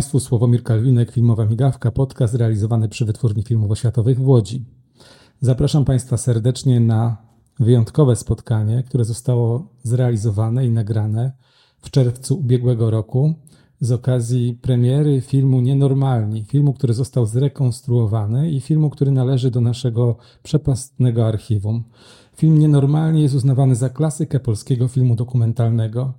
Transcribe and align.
Państwu, 0.00 0.20
Sławomir 0.20 0.62
Kalwinek, 0.62 1.10
Filmowa 1.10 1.44
Migawka, 1.44 1.90
podcast 1.90 2.34
realizowany 2.34 2.88
przy 2.88 3.04
Wytwórni 3.04 3.42
Filmów 3.42 3.70
Oświatowych 3.70 4.18
w 4.18 4.28
Łodzi. 4.28 4.64
Zapraszam 5.40 5.84
Państwa 5.84 6.16
serdecznie 6.16 6.80
na 6.80 7.16
wyjątkowe 7.58 8.16
spotkanie, 8.16 8.82
które 8.82 9.04
zostało 9.04 9.66
zrealizowane 9.82 10.66
i 10.66 10.70
nagrane 10.70 11.32
w 11.80 11.90
czerwcu 11.90 12.38
ubiegłego 12.38 12.90
roku 12.90 13.34
z 13.80 13.92
okazji 13.92 14.58
premiery 14.62 15.20
filmu 15.20 15.60
Nienormalni, 15.60 16.44
filmu, 16.44 16.72
który 16.72 16.94
został 16.94 17.26
zrekonstruowany 17.26 18.50
i 18.50 18.60
filmu, 18.60 18.90
który 18.90 19.10
należy 19.10 19.50
do 19.50 19.60
naszego 19.60 20.16
przepastnego 20.42 21.26
archiwum. 21.26 21.84
Film 22.36 22.58
Nienormalni 22.58 23.22
jest 23.22 23.34
uznawany 23.34 23.74
za 23.74 23.88
klasykę 23.88 24.40
polskiego 24.40 24.88
filmu 24.88 25.16
dokumentalnego. 25.16 26.14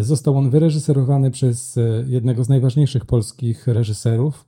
Został 0.00 0.38
on 0.38 0.50
wyreżyserowany 0.50 1.30
przez 1.30 1.78
e, 1.78 2.04
jednego 2.06 2.44
z 2.44 2.48
najważniejszych 2.48 3.04
polskich 3.04 3.66
reżyserów, 3.66 4.44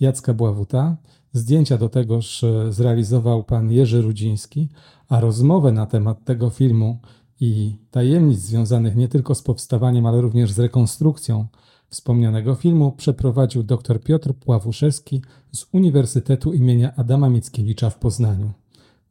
Jacka 0.00 0.34
Bławuta. 0.34 0.96
Zdjęcia 1.32 1.78
do 1.78 1.88
tegoż 1.88 2.44
e, 2.44 2.72
zrealizował 2.72 3.44
pan 3.44 3.72
Jerzy 3.72 4.02
Rudziński, 4.02 4.68
a 5.08 5.20
rozmowę 5.20 5.72
na 5.72 5.86
temat 5.86 6.24
tego 6.24 6.50
filmu 6.50 6.98
i 7.40 7.76
tajemnic 7.90 8.38
związanych 8.38 8.96
nie 8.96 9.08
tylko 9.08 9.34
z 9.34 9.42
powstawaniem, 9.42 10.06
ale 10.06 10.20
również 10.20 10.52
z 10.52 10.58
rekonstrukcją 10.58 11.46
wspomnianego 11.88 12.54
filmu 12.54 12.92
przeprowadził 12.92 13.62
dr 13.62 14.02
Piotr 14.02 14.34
Pławuszewski 14.34 15.22
z 15.52 15.66
Uniwersytetu 15.72 16.52
imienia 16.52 16.96
Adama 16.96 17.28
Mickiewicza 17.28 17.90
w 17.90 17.98
Poznaniu. 17.98 18.50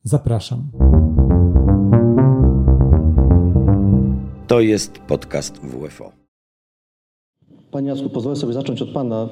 Zapraszam. 0.03 0.69
To 4.59 4.63
jest 4.63 4.99
podcast 4.99 5.57
WFO. 5.57 6.11
Panie 7.71 7.89
Jacku, 7.89 8.09
pozwolę 8.09 8.35
sobie 8.35 8.53
zacząć 8.53 8.81
od 8.81 8.89
Pana. 8.89 9.29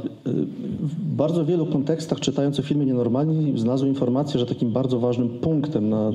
W 0.81 0.95
bardzo 0.95 1.45
wielu 1.45 1.65
kontekstach 1.65 2.19
czytając 2.19 2.59
o 2.59 2.63
filmie 2.63 2.85
Nienormalni 2.85 3.59
znalazłem 3.59 3.89
informację, 3.89 4.39
że 4.39 4.45
takim 4.45 4.71
bardzo 4.71 4.99
ważnym 4.99 5.29
punktem 5.29 5.89
na 5.89 6.11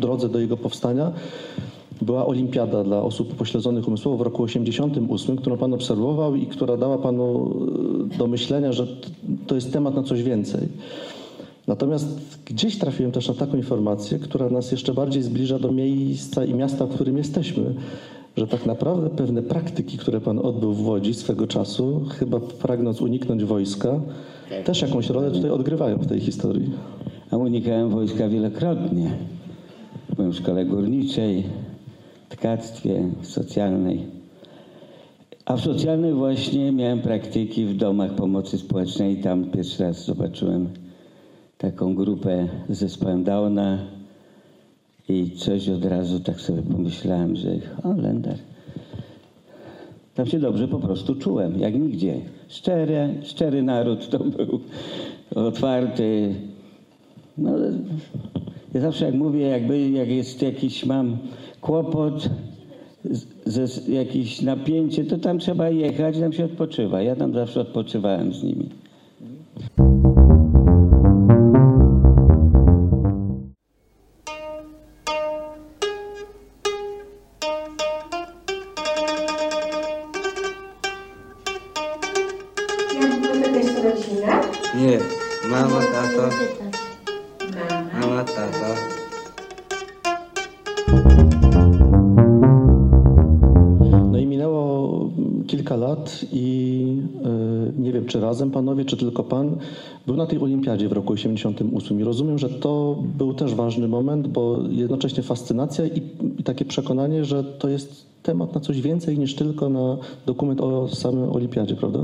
drodze 0.00 0.28
do 0.28 0.40
jego 0.40 0.56
powstania 0.56 1.12
była 2.02 2.26
olimpiada 2.26 2.84
dla 2.84 3.02
osób 3.02 3.32
upośledzonych 3.32 3.88
umysłowo 3.88 4.18
w 4.18 4.20
roku 4.20 4.42
88, 4.42 5.36
którą 5.36 5.56
Pan 5.56 5.74
obserwował 5.74 6.34
i 6.34 6.46
która 6.46 6.76
dała 6.76 6.98
Panu 6.98 7.54
do 8.18 8.26
myślenia, 8.26 8.72
że 8.72 8.86
to 9.46 9.54
jest 9.54 9.72
temat 9.72 9.94
na 9.94 10.02
coś 10.02 10.22
więcej. 10.22 10.68
Natomiast 11.66 12.38
gdzieś 12.44 12.78
trafiłem 12.78 13.12
też 13.12 13.28
na 13.28 13.34
taką 13.34 13.56
informację, 13.56 14.18
która 14.18 14.50
nas 14.50 14.72
jeszcze 14.72 14.94
bardziej 14.94 15.22
zbliża 15.22 15.58
do 15.58 15.72
miejsca 15.72 16.44
i 16.44 16.54
miasta, 16.54 16.86
w 16.86 16.94
którym 16.94 17.16
jesteśmy 17.18 17.74
że 18.38 18.46
tak 18.46 18.66
naprawdę 18.66 19.10
pewne 19.10 19.42
praktyki, 19.42 19.98
które 19.98 20.20
Pan 20.20 20.38
odbył 20.38 20.72
w 20.72 20.86
Łodzi 20.86 21.14
swego 21.14 21.46
czasu, 21.46 22.04
chyba 22.18 22.40
pragnąc 22.40 23.00
uniknąć 23.00 23.44
wojska, 23.44 24.00
też 24.64 24.82
jakąś 24.82 25.10
rolę 25.10 25.30
tutaj 25.30 25.50
odgrywają 25.50 25.96
w 25.96 26.06
tej 26.06 26.20
historii. 26.20 26.70
A 27.30 27.36
unikałem 27.36 27.90
wojska 27.90 28.28
wielokrotnie. 28.28 29.10
Byłem 30.16 30.32
w 30.32 30.36
szkole 30.36 30.64
górniczej, 30.64 31.44
tkactwie 32.28 33.04
socjalnej. 33.22 34.06
A 35.44 35.56
w 35.56 35.60
socjalnej 35.60 36.12
właśnie 36.12 36.72
miałem 36.72 37.00
praktyki 37.00 37.66
w 37.66 37.76
domach 37.76 38.14
pomocy 38.14 38.58
społecznej. 38.58 39.16
Tam 39.16 39.44
pierwszy 39.44 39.82
raz 39.82 40.04
zobaczyłem 40.04 40.68
taką 41.58 41.94
grupę 41.94 42.48
z 42.68 42.78
zespołem 42.78 43.24
Downa, 43.24 43.78
i 45.08 45.30
coś 45.30 45.68
od 45.68 45.84
razu 45.84 46.20
tak 46.20 46.40
sobie 46.40 46.62
pomyślałem, 46.62 47.36
że 47.36 47.50
Holender. 47.82 48.38
Tam 50.14 50.26
się 50.26 50.38
dobrze 50.38 50.68
po 50.68 50.78
prostu 50.78 51.14
czułem, 51.14 51.58
jak 51.58 51.74
nigdzie. 51.74 52.20
Szczery, 52.48 53.14
szczery 53.22 53.62
naród 53.62 54.08
to 54.08 54.18
był, 54.18 54.60
otwarty. 55.34 56.34
No, 57.38 57.50
ja 58.74 58.80
zawsze 58.80 59.04
jak 59.04 59.14
mówię, 59.14 59.40
jakby 59.40 59.90
jak 59.90 60.08
jest 60.08 60.42
jakiś, 60.42 60.86
mam 60.86 61.18
kłopot, 61.60 62.30
ze, 63.46 63.92
jakieś 63.92 64.42
napięcie, 64.42 65.04
to 65.04 65.18
tam 65.18 65.38
trzeba 65.38 65.70
jechać, 65.70 66.18
tam 66.18 66.32
się 66.32 66.44
odpoczywa. 66.44 67.02
Ja 67.02 67.16
tam 67.16 67.34
zawsze 67.34 67.60
odpoczywałem 67.60 68.34
z 68.34 68.42
nimi. 68.42 68.68
I 96.32 96.84
e, 97.24 97.82
nie 97.82 97.92
wiem, 97.92 98.04
czy 98.04 98.20
razem 98.20 98.50
panowie, 98.50 98.84
czy 98.84 98.96
tylko 98.96 99.24
pan 99.24 99.56
był 100.06 100.16
na 100.16 100.26
tej 100.26 100.38
olimpiadzie 100.38 100.88
w 100.88 100.92
roku 100.92 101.12
88 101.12 102.00
i 102.00 102.04
rozumiem, 102.04 102.38
że 102.38 102.48
to 102.48 102.98
był 103.18 103.34
też 103.34 103.54
ważny 103.54 103.88
moment, 103.88 104.28
bo 104.28 104.58
jednocześnie 104.70 105.22
fascynacja 105.22 105.86
i, 105.86 106.02
i 106.38 106.42
takie 106.42 106.64
przekonanie, 106.64 107.24
że 107.24 107.44
to 107.44 107.68
jest 107.68 108.06
temat 108.22 108.54
na 108.54 108.60
coś 108.60 108.80
więcej 108.80 109.18
niż 109.18 109.34
tylko 109.34 109.68
na 109.68 109.96
dokument 110.26 110.60
o 110.60 110.88
samym 110.88 111.32
olimpiadzie, 111.32 111.76
prawda? 111.76 111.98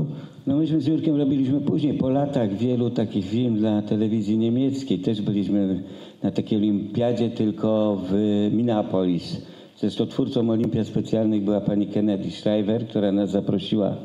No 0.47 0.57
myśmy 0.57 0.81
z 0.81 0.87
Jurkiem 0.87 1.15
robiliśmy 1.15 1.61
później, 1.61 1.93
po 1.93 2.09
latach, 2.09 2.53
wielu 2.53 2.89
takich 2.89 3.25
film 3.25 3.55
dla 3.55 3.81
telewizji 3.81 4.37
niemieckiej. 4.37 4.99
Też 4.99 5.21
byliśmy 5.21 5.83
na 6.23 6.31
takiej 6.31 6.57
olimpiadzie, 6.57 7.29
tylko 7.29 8.01
w 8.09 8.13
Minneapolis. 8.51 9.41
Zresztą 9.77 10.05
twórcą 10.05 10.49
olimpiad 10.49 10.87
specjalnych 10.87 11.43
była 11.43 11.61
pani 11.61 11.87
Kennedy 11.87 12.31
Shriver, 12.31 12.87
która 12.87 13.11
nas 13.11 13.31
zaprosiła. 13.31 13.95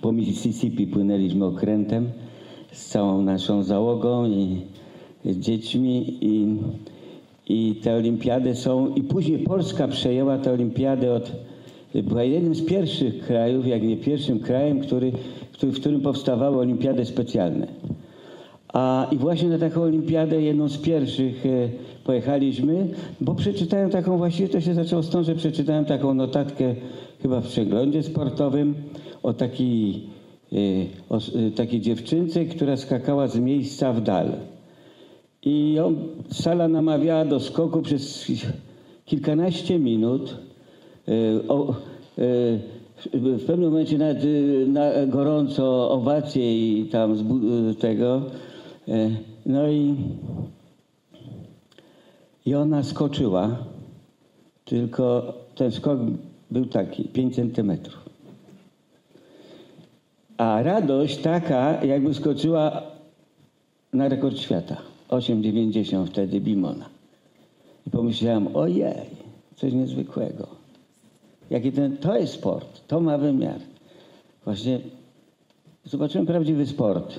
Po 0.00 0.12
Mississippi 0.12 0.86
płynęliśmy 0.86 1.44
okrętem 1.44 2.06
z 2.72 2.86
całą 2.86 3.22
naszą 3.22 3.62
załogą 3.62 4.26
i 4.26 4.62
dziećmi 5.26 6.18
i, 6.20 6.56
i 7.48 7.74
te 7.74 7.94
olimpiady 7.94 8.54
są... 8.54 8.94
I 8.94 9.02
później 9.02 9.38
Polska 9.38 9.88
przejęła 9.88 10.38
tę 10.38 10.52
olimpiadę 10.52 11.14
od... 11.14 11.32
Była 12.02 12.24
jednym 12.24 12.54
z 12.54 12.64
pierwszych 12.64 13.26
krajów, 13.26 13.66
jak 13.66 13.82
nie 13.82 13.96
pierwszym 13.96 14.40
krajem, 14.40 14.80
który 14.80 15.12
w 15.62 15.80
którym 15.80 16.00
powstawały 16.00 16.58
olimpiady 16.58 17.04
specjalne. 17.04 17.66
A, 18.74 19.06
I 19.10 19.16
właśnie 19.16 19.48
na 19.48 19.58
taką 19.58 19.82
olimpiadę, 19.82 20.42
jedną 20.42 20.68
z 20.68 20.78
pierwszych, 20.78 21.46
e, 21.46 21.68
pojechaliśmy, 22.04 22.88
bo 23.20 23.34
przeczytałem 23.34 23.90
taką, 23.90 24.18
właściwie 24.18 24.48
to 24.48 24.60
się 24.60 24.74
zaczęło 24.74 25.02
stąd, 25.02 25.26
że 25.26 25.34
przeczytałem 25.34 25.84
taką 25.84 26.14
notatkę 26.14 26.74
chyba 27.22 27.40
w 27.40 27.46
przeglądzie 27.46 28.02
sportowym 28.02 28.74
o 29.22 29.32
takiej, 29.32 30.02
e, 30.52 30.56
o, 31.10 31.16
e, 31.16 31.50
takiej 31.50 31.80
dziewczynce, 31.80 32.44
która 32.44 32.76
skakała 32.76 33.28
z 33.28 33.38
miejsca 33.38 33.92
w 33.92 34.00
dal. 34.00 34.32
I 35.42 35.72
ją 35.72 35.94
sala 36.30 36.68
namawiała 36.68 37.24
do 37.24 37.40
skoku 37.40 37.82
przez 37.82 38.32
kilkanaście 39.04 39.78
minut. 39.78 40.36
O, 41.48 41.74
w 43.12 43.44
pewnym 43.46 43.70
momencie 43.70 43.98
nawet 43.98 44.24
na 44.66 45.06
gorąco 45.06 45.90
owacje 45.90 46.78
i 46.78 46.84
tam 46.84 47.16
tego. 47.78 48.22
E, 48.88 49.10
no 49.46 49.68
i, 49.68 49.96
i 52.46 52.54
ona 52.54 52.82
skoczyła, 52.82 53.56
tylko 54.64 55.34
ten 55.54 55.72
skok 55.72 55.98
był 56.50 56.66
taki, 56.66 57.04
5 57.04 57.34
centymetrów. 57.34 58.04
A 60.38 60.62
radość 60.62 61.16
taka, 61.16 61.84
jakby 61.84 62.14
skoczyła 62.14 62.82
na 63.92 64.08
rekord 64.08 64.38
świata. 64.38 64.76
8,90 65.08 66.06
wtedy 66.06 66.40
Bimona. 66.40 66.88
I 67.86 67.90
pomyślałem, 67.90 68.56
ojej, 68.56 68.94
coś 69.56 69.72
niezwykłego. 69.72 70.46
Jaki 71.50 71.72
ten, 71.72 71.96
to 71.96 72.16
jest 72.16 72.34
sport, 72.34 72.80
to 72.88 73.00
ma 73.00 73.18
wymiar. 73.18 73.60
Właśnie 74.44 74.80
zobaczyłem 75.84 76.26
prawdziwy 76.26 76.66
sport. 76.66 77.18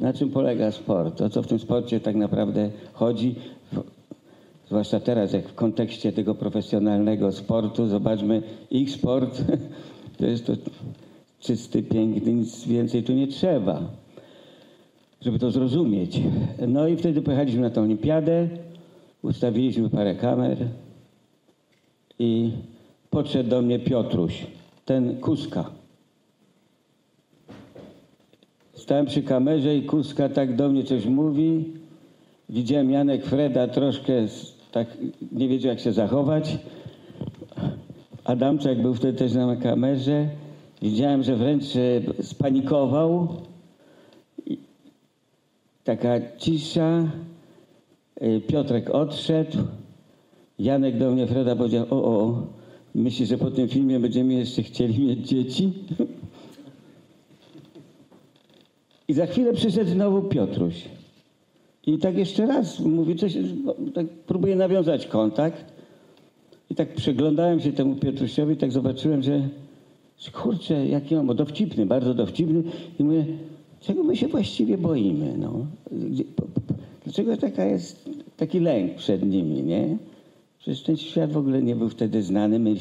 Na 0.00 0.12
czym 0.12 0.30
polega 0.30 0.72
sport? 0.72 1.20
O 1.20 1.30
co 1.30 1.42
w 1.42 1.46
tym 1.46 1.58
sporcie 1.58 2.00
tak 2.00 2.16
naprawdę 2.16 2.70
chodzi? 2.92 3.34
Zwłaszcza 4.66 5.00
teraz, 5.00 5.32
jak 5.32 5.48
w 5.48 5.54
kontekście 5.54 6.12
tego 6.12 6.34
profesjonalnego 6.34 7.32
sportu, 7.32 7.86
zobaczmy, 7.86 8.42
ich 8.70 8.90
sport 8.90 9.44
to 10.18 10.26
jest 10.26 10.46
to 10.46 10.52
czysty, 11.40 11.82
piękny, 11.82 12.32
nic 12.32 12.66
więcej 12.66 13.02
tu 13.02 13.12
nie 13.12 13.26
trzeba, 13.26 13.82
żeby 15.20 15.38
to 15.38 15.50
zrozumieć. 15.50 16.20
No 16.68 16.88
i 16.88 16.96
wtedy 16.96 17.22
pojechaliśmy 17.22 17.60
na 17.60 17.70
tę 17.70 17.80
olimpiadę, 17.80 18.48
ustawiliśmy 19.22 19.90
parę 19.90 20.14
kamer 20.14 20.68
i 22.18 22.50
podszedł 23.10 23.50
do 23.50 23.62
mnie 23.62 23.78
Piotruś, 23.78 24.46
ten 24.84 25.20
Kuska. 25.20 25.83
Stałem 28.84 29.06
przy 29.06 29.22
kamerze 29.22 29.76
i 29.76 29.82
Kuska 29.82 30.28
tak 30.28 30.56
do 30.56 30.68
mnie 30.68 30.84
coś 30.84 31.06
mówi. 31.06 31.64
Widziałem 32.48 32.90
Janek 32.90 33.24
Freda 33.24 33.68
troszkę 33.68 34.12
tak 34.72 34.88
nie 35.32 35.48
wiedział 35.48 35.70
jak 35.70 35.80
się 35.80 35.92
zachować. 35.92 36.58
Adamczak 38.24 38.82
był 38.82 38.94
wtedy 38.94 39.18
też 39.18 39.32
na 39.32 39.56
kamerze. 39.56 40.28
Widziałem, 40.82 41.22
że 41.22 41.36
wręcz 41.36 41.64
e, 41.76 42.22
spanikował. 42.22 43.28
Taka 45.84 46.36
cisza. 46.38 47.12
E, 48.20 48.40
Piotrek 48.40 48.90
odszedł. 48.90 49.58
Janek 50.58 50.98
do 50.98 51.10
mnie, 51.10 51.26
Freda 51.26 51.56
powiedział, 51.56 51.86
o, 51.90 52.04
o, 52.04 52.42
myślisz, 52.94 53.28
że 53.28 53.38
po 53.38 53.50
tym 53.50 53.68
filmie 53.68 54.00
będziemy 54.00 54.34
jeszcze 54.34 54.62
chcieli 54.62 55.06
mieć 55.06 55.28
dzieci? 55.28 55.72
I 59.08 59.12
za 59.14 59.26
chwilę 59.26 59.52
przyszedł 59.52 59.90
znowu 59.90 60.22
Piotruś. 60.22 60.84
I 61.86 61.98
tak 61.98 62.18
jeszcze 62.18 62.46
raz 62.46 62.80
mówi 62.80 63.16
coś, 63.16 63.36
no, 63.64 63.74
tak 63.94 64.06
próbuję 64.26 64.56
nawiązać 64.56 65.06
kontakt. 65.06 65.64
I 66.70 66.74
tak 66.74 66.94
przyglądałem 66.94 67.60
się 67.60 67.72
temu 67.72 67.94
Piotrusiowi 67.94 68.56
tak 68.56 68.72
zobaczyłem, 68.72 69.22
że 69.22 69.48
kurczę, 70.32 70.86
jaki 70.86 71.16
on, 71.16 71.26
bo 71.26 71.34
dowcipny, 71.34 71.86
bardzo 71.86 72.14
dowcipny. 72.14 72.62
I 72.98 73.04
mówię, 73.04 73.24
czego 73.80 74.02
my 74.02 74.16
się 74.16 74.28
właściwie 74.28 74.78
boimy, 74.78 75.38
no? 75.38 75.66
Dlaczego 77.04 77.36
taka 77.36 77.64
jest, 77.64 78.10
taki 78.36 78.60
lęk 78.60 78.94
przed 78.94 79.22
nimi, 79.22 79.62
nie? 79.62 79.96
Przecież 80.58 80.82
ten 80.82 80.96
świat 80.96 81.32
w 81.32 81.36
ogóle 81.36 81.62
nie 81.62 81.76
był 81.76 81.88
wtedy 81.88 82.22
znany. 82.22 82.58
My, 82.58 82.74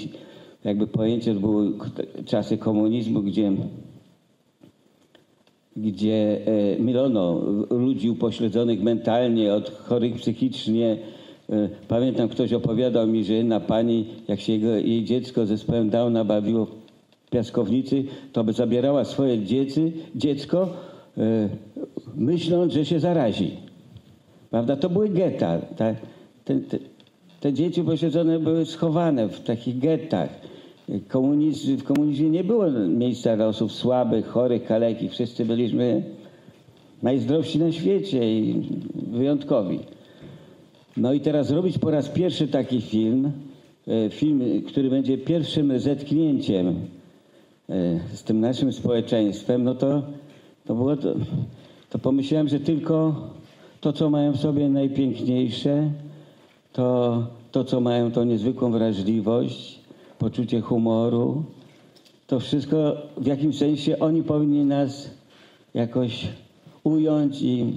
jakby 0.63 0.87
pojęcie, 0.87 1.33
to 1.33 1.39
były 1.39 1.73
czasy 2.25 2.57
komunizmu, 2.57 3.21
gdzie 3.21 3.51
gdzie 5.77 6.41
e, 6.77 6.81
mylono 6.81 7.41
ludzi 7.69 8.09
upośledzonych 8.09 8.81
mentalnie 8.83 9.53
od 9.53 9.69
chorych 9.69 10.15
psychicznie. 10.15 10.97
E, 11.49 11.69
Pamiętam, 11.87 12.29
ktoś 12.29 12.53
opowiadał 12.53 13.07
mi, 13.07 13.23
że 13.23 13.33
jedna 13.33 13.59
pani, 13.59 14.05
jak 14.27 14.39
się 14.39 14.53
jego, 14.53 14.67
jej 14.67 15.03
dziecko 15.03 15.45
z 15.45 15.49
zespołem 15.49 15.89
Downa 15.89 16.25
bawiło 16.25 16.65
w 17.25 17.29
piaskownicy, 17.29 18.03
to 18.33 18.43
by 18.43 18.53
zabierała 18.53 19.05
swoje 19.05 19.45
dziecy, 19.45 19.91
dziecko, 20.15 20.69
e, 21.17 21.49
myśląc, 22.15 22.73
że 22.73 22.85
się 22.85 22.99
zarazi. 22.99 23.51
Prawda? 24.49 24.75
To 24.75 24.89
były 24.89 25.09
getta. 25.09 25.59
Ta, 25.77 25.95
te, 26.45 26.59
te, 26.59 26.79
te 27.39 27.53
dzieci 27.53 27.81
upośledzone 27.81 28.39
były 28.39 28.65
schowane 28.65 29.29
w 29.29 29.39
takich 29.39 29.79
gettach. 29.79 30.29
Komunizm, 31.07 31.77
w 31.77 31.83
komunizmie 31.83 32.29
nie 32.29 32.43
było 32.43 32.71
miejsca 32.71 33.35
dla 33.35 33.47
osób 33.47 33.71
słabych, 33.71 34.27
chorych, 34.27 34.65
kaleki. 34.65 35.09
Wszyscy 35.09 35.45
byliśmy 35.45 36.03
najzdrowsi 37.03 37.59
na 37.59 37.71
świecie 37.71 38.39
i 38.39 38.61
wyjątkowi. 39.11 39.79
No 40.97 41.13
i 41.13 41.19
teraz 41.19 41.47
zrobić 41.47 41.77
po 41.77 41.91
raz 41.91 42.09
pierwszy 42.09 42.47
taki 42.47 42.81
film, 42.81 43.31
e, 43.87 44.09
film, 44.09 44.61
który 44.67 44.89
będzie 44.89 45.17
pierwszym 45.17 45.79
zetknięciem 45.79 46.67
e, 46.67 47.99
z 48.13 48.23
tym 48.23 48.39
naszym 48.39 48.73
społeczeństwem, 48.73 49.63
no 49.63 49.75
to, 49.75 50.03
to 50.65 50.75
było 50.75 50.97
to, 50.97 51.13
to 51.89 51.99
pomyślałem, 51.99 52.47
że 52.47 52.59
tylko 52.59 53.15
to, 53.81 53.93
co 53.93 54.09
mają 54.09 54.31
w 54.31 54.39
sobie 54.39 54.69
najpiękniejsze, 54.69 55.91
to, 56.73 57.17
to 57.51 57.63
co 57.63 57.81
mają 57.81 58.11
tą 58.11 58.23
niezwykłą 58.23 58.71
wrażliwość, 58.71 59.82
poczucie 60.23 60.61
humoru, 60.61 61.43
to 62.27 62.39
wszystko 62.39 62.97
w 63.17 63.25
jakimś 63.25 63.57
sensie 63.57 63.99
oni 63.99 64.23
powinni 64.23 64.65
nas 64.65 65.09
jakoś 65.73 66.27
ująć 66.83 67.41
i, 67.41 67.73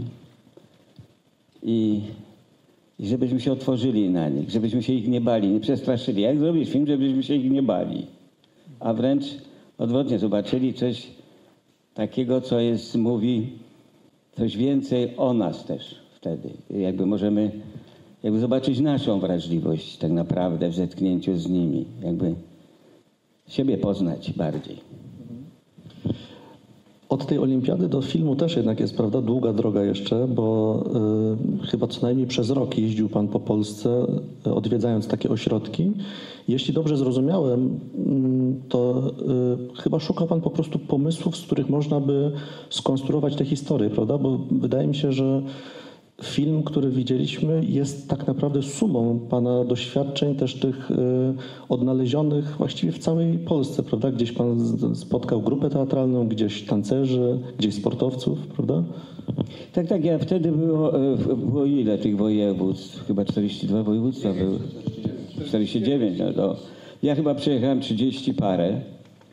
i, 1.63 2.01
i 2.99 3.07
żebyśmy 3.07 3.41
się 3.41 3.53
otworzyli 3.53 4.11
na 4.11 4.29
nich, 4.29 4.51
żebyśmy 4.51 4.83
się 4.83 4.93
ich 4.93 5.09
nie 5.09 5.21
bali, 5.21 5.49
nie 5.49 5.61
przestraszyli. 5.61 6.23
Jak 6.23 6.39
zrobić 6.39 6.71
film, 6.71 6.87
żebyśmy 6.87 7.23
się 7.23 7.35
ich 7.35 7.51
nie 7.51 7.63
bali? 7.63 8.07
A 8.81 8.95
wręcz 8.95 9.25
odwrotnie, 9.79 10.19
zobaczyli 10.19 10.75
coś 10.75 11.07
takiego, 11.95 12.41
co 12.41 12.61
jest, 12.61 12.97
mówi 12.97 13.53
coś 14.37 14.57
więcej 14.57 15.17
o 15.17 15.33
nas 15.33 15.65
też 15.65 15.95
wtedy. 16.17 16.51
Jakby 16.71 17.07
możemy 17.07 17.51
jakby 18.27 18.41
zobaczyć 18.41 18.81
naszą 18.81 19.21
wrażliwość 19.21 19.97
tak 19.97 20.11
naprawdę 20.11 20.69
w 20.69 20.75
zetknięciu 20.75 21.39
z 21.39 21.49
nimi. 21.49 21.85
Jakby 22.03 22.35
siebie 23.49 23.79
poznać 23.79 24.33
bardziej. 24.33 24.77
Od 27.09 27.27
tej 27.27 27.39
olimpiady 27.39 27.89
do 27.89 28.03
filmu 28.03 28.37
też 28.37 28.57
jednak 28.57 28.81
jest, 28.81 28.97
prawda, 28.97 29.23
długa 29.23 29.53
droga 29.53 29.83
jeszcze, 29.83 30.29
bo 30.29 30.85
y, 31.65 31.67
chyba 31.67 31.87
co 31.87 32.03
najmniej 32.03 32.27
przez 32.27 32.51
rok 32.51 32.79
jeździł 32.79 33.09
Pan 33.09 33.29
po 33.29 33.41
Polsce, 33.41 34.07
y, 34.47 34.55
odwiedzając 34.55 35.09
takie 35.09 35.31
ośrodki. 35.31 35.93
Jeśli 36.49 36.75
dobrze 36.75 36.97
zrozumiałem, 36.97 37.81
mm, 38.07 38.61
to 38.69 39.03
y, 39.77 39.83
chyba 39.83 40.01
szukał 40.01 40.27
Pan 40.27 40.41
po 40.41 40.51
prostu 40.51 40.79
pomysłów, 40.79 41.37
z 41.37 41.43
których 41.43 41.69
można 41.69 42.01
by 42.01 42.33
skonstruować 42.71 43.37
tę 43.37 43.45
historię, 43.45 43.91
prawda? 43.91 44.19
Bo 44.19 44.39
wydaje 44.51 44.87
mi 44.87 44.95
się, 44.95 45.13
że 45.13 45.43
film, 46.23 46.63
który 46.63 46.91
widzieliśmy, 46.91 47.65
jest 47.65 48.09
tak 48.09 48.27
naprawdę 48.27 48.63
sumą 48.63 49.21
Pana 49.31 49.65
doświadczeń, 49.65 50.35
też 50.35 50.55
tych 50.55 50.91
y, 50.91 50.95
odnalezionych 51.69 52.57
właściwie 52.57 52.93
w 52.93 52.99
całej 52.99 53.39
Polsce, 53.39 53.83
prawda? 53.83 54.11
Gdzieś 54.11 54.33
Pan 54.33 54.61
spotkał 54.95 55.43
grupę 55.43 55.71
teatralną, 55.71 56.29
gdzieś 56.29 56.63
tancerzy, 56.63 57.39
gdzieś 57.59 57.75
sportowców, 57.75 58.39
prawda? 58.47 58.83
Tak, 59.73 59.87
tak, 59.87 60.05
ja 60.05 60.19
wtedy 60.19 60.53
było, 60.53 61.13
e, 61.13 61.17
było 61.37 61.65
ile 61.65 61.99
tych 61.99 62.17
województw? 62.17 63.07
Chyba 63.07 63.25
42 63.25 63.83
województwa 63.83 64.33
były. 64.33 64.59
49, 65.47 66.19
no 66.19 66.33
to 66.33 66.57
ja 67.03 67.15
chyba 67.15 67.35
przejechałem 67.35 67.81
30 67.81 68.35
parę 68.35 68.81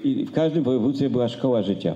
i 0.04 0.26
w 0.26 0.32
każdym 0.32 0.64
województwie 0.64 1.10
była 1.10 1.28
szkoła 1.28 1.64
życia. 1.64 1.96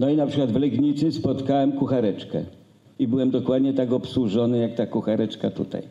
No 0.00 0.10
i 0.10 0.16
na 0.16 0.26
przykład 0.26 0.52
w 0.52 0.56
Legnicy 0.56 1.12
spotkałem 1.12 1.72
kuchareczkę 1.72 2.44
i 2.98 3.06
byłem 3.06 3.30
dokładnie 3.30 3.72
tak 3.72 3.92
obsłużony 3.92 4.58
jak 4.58 4.74
ta 4.74 4.86
kuchareczka 4.86 5.50
tutaj. 5.50 5.82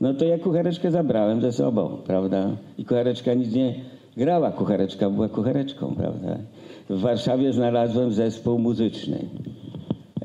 No 0.00 0.14
to 0.14 0.24
ja 0.24 0.38
kuchareczkę 0.38 0.90
zabrałem 0.90 1.40
ze 1.40 1.52
sobą, 1.52 1.96
prawda? 2.06 2.56
I 2.78 2.84
kuchareczka 2.84 3.34
nic 3.34 3.54
nie 3.54 3.74
grała, 4.16 4.50
kuchareczka 4.50 5.10
była 5.10 5.28
kuchareczką, 5.28 5.94
prawda? 5.94 6.38
W 6.90 7.00
Warszawie 7.00 7.52
znalazłem 7.52 8.12
zespół 8.12 8.58
muzyczny. 8.58 9.18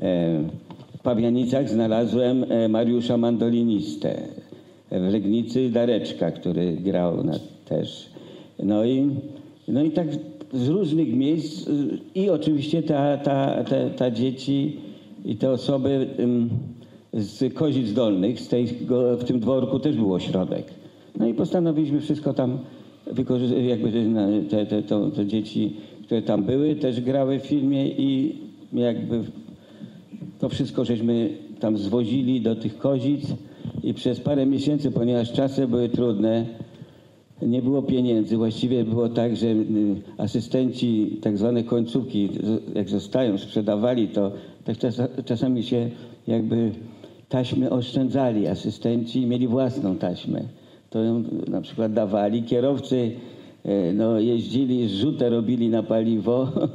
E, 0.02 0.42
W 0.98 1.02
Pawianicach 1.02 1.68
znalazłem 1.68 2.44
e, 2.48 2.68
Mariusza 2.68 3.16
Mandolinistę. 3.16 4.22
W 4.90 5.12
Legnicy 5.12 5.70
Dareczka, 5.70 6.30
który 6.30 6.72
grał 6.72 7.24
na, 7.24 7.32
też. 7.64 8.08
No 8.62 8.84
i, 8.84 9.10
no 9.68 9.82
i 9.82 9.90
tak 9.90 10.06
z 10.52 10.68
różnych 10.68 11.14
miejsc 11.14 11.68
y, 11.68 11.98
i 12.14 12.30
oczywiście 12.30 12.82
ta, 12.82 13.16
ta, 13.16 13.64
ta, 13.64 13.90
ta 13.96 14.10
dzieci 14.10 14.76
i 15.24 15.36
te 15.36 15.50
osoby 15.50 16.08
z 17.12 17.54
Kozic 17.54 17.92
Dolnych, 17.92 18.40
z 18.40 18.48
tej, 18.48 18.66
w 19.18 19.24
tym 19.24 19.40
dworku 19.40 19.78
też 19.78 19.96
był 19.96 20.14
ośrodek. 20.14 20.64
No 21.18 21.26
i 21.26 21.34
postanowiliśmy 21.34 22.00
wszystko 22.00 22.34
tam 22.34 22.58
wykorzystać, 23.06 23.64
jakby 23.64 23.92
te, 24.50 24.66
te, 25.16 25.26
dzieci, 25.26 25.76
które 26.04 26.22
tam 26.22 26.44
były, 26.44 26.74
też 26.74 27.00
grały 27.00 27.40
w 27.40 27.46
filmie 27.46 27.88
i 27.88 28.38
jakby 28.72 29.20
to 30.38 30.48
wszystko 30.48 30.84
żeśmy 30.84 31.30
tam 31.60 31.78
zwozili 31.78 32.40
do 32.40 32.56
tych 32.56 32.78
kozic 32.78 33.26
i 33.82 33.94
przez 33.94 34.20
parę 34.20 34.46
miesięcy, 34.46 34.90
ponieważ 34.90 35.32
czasy 35.32 35.66
były 35.66 35.88
trudne, 35.88 36.46
nie 37.42 37.62
było 37.62 37.82
pieniędzy. 37.82 38.36
Właściwie 38.36 38.84
było 38.84 39.08
tak, 39.08 39.36
że 39.36 39.46
y, 39.46 39.64
asystenci 40.18 41.18
tak 41.22 41.38
zwane 41.38 41.64
końcówki, 41.64 42.28
jak 42.74 42.88
zostają, 42.88 43.38
sprzedawali 43.38 44.08
to, 44.08 44.32
tak 44.64 44.78
czas, 44.78 45.00
czasami 45.24 45.62
się 45.62 45.90
jakby 46.26 46.72
taśmy 47.28 47.70
oszczędzali 47.70 48.46
asystenci 48.46 49.26
mieli 49.26 49.48
własną 49.48 49.96
taśmę. 49.96 50.42
To 50.90 51.02
ją 51.02 51.24
na 51.48 51.60
przykład 51.60 51.92
dawali. 51.92 52.42
Kierowcy 52.42 53.10
e, 53.64 53.92
no, 53.92 54.20
jeździli, 54.20 54.88
rzutę 54.88 55.30
robili 55.30 55.68
na 55.68 55.82
paliwo. 55.82 56.48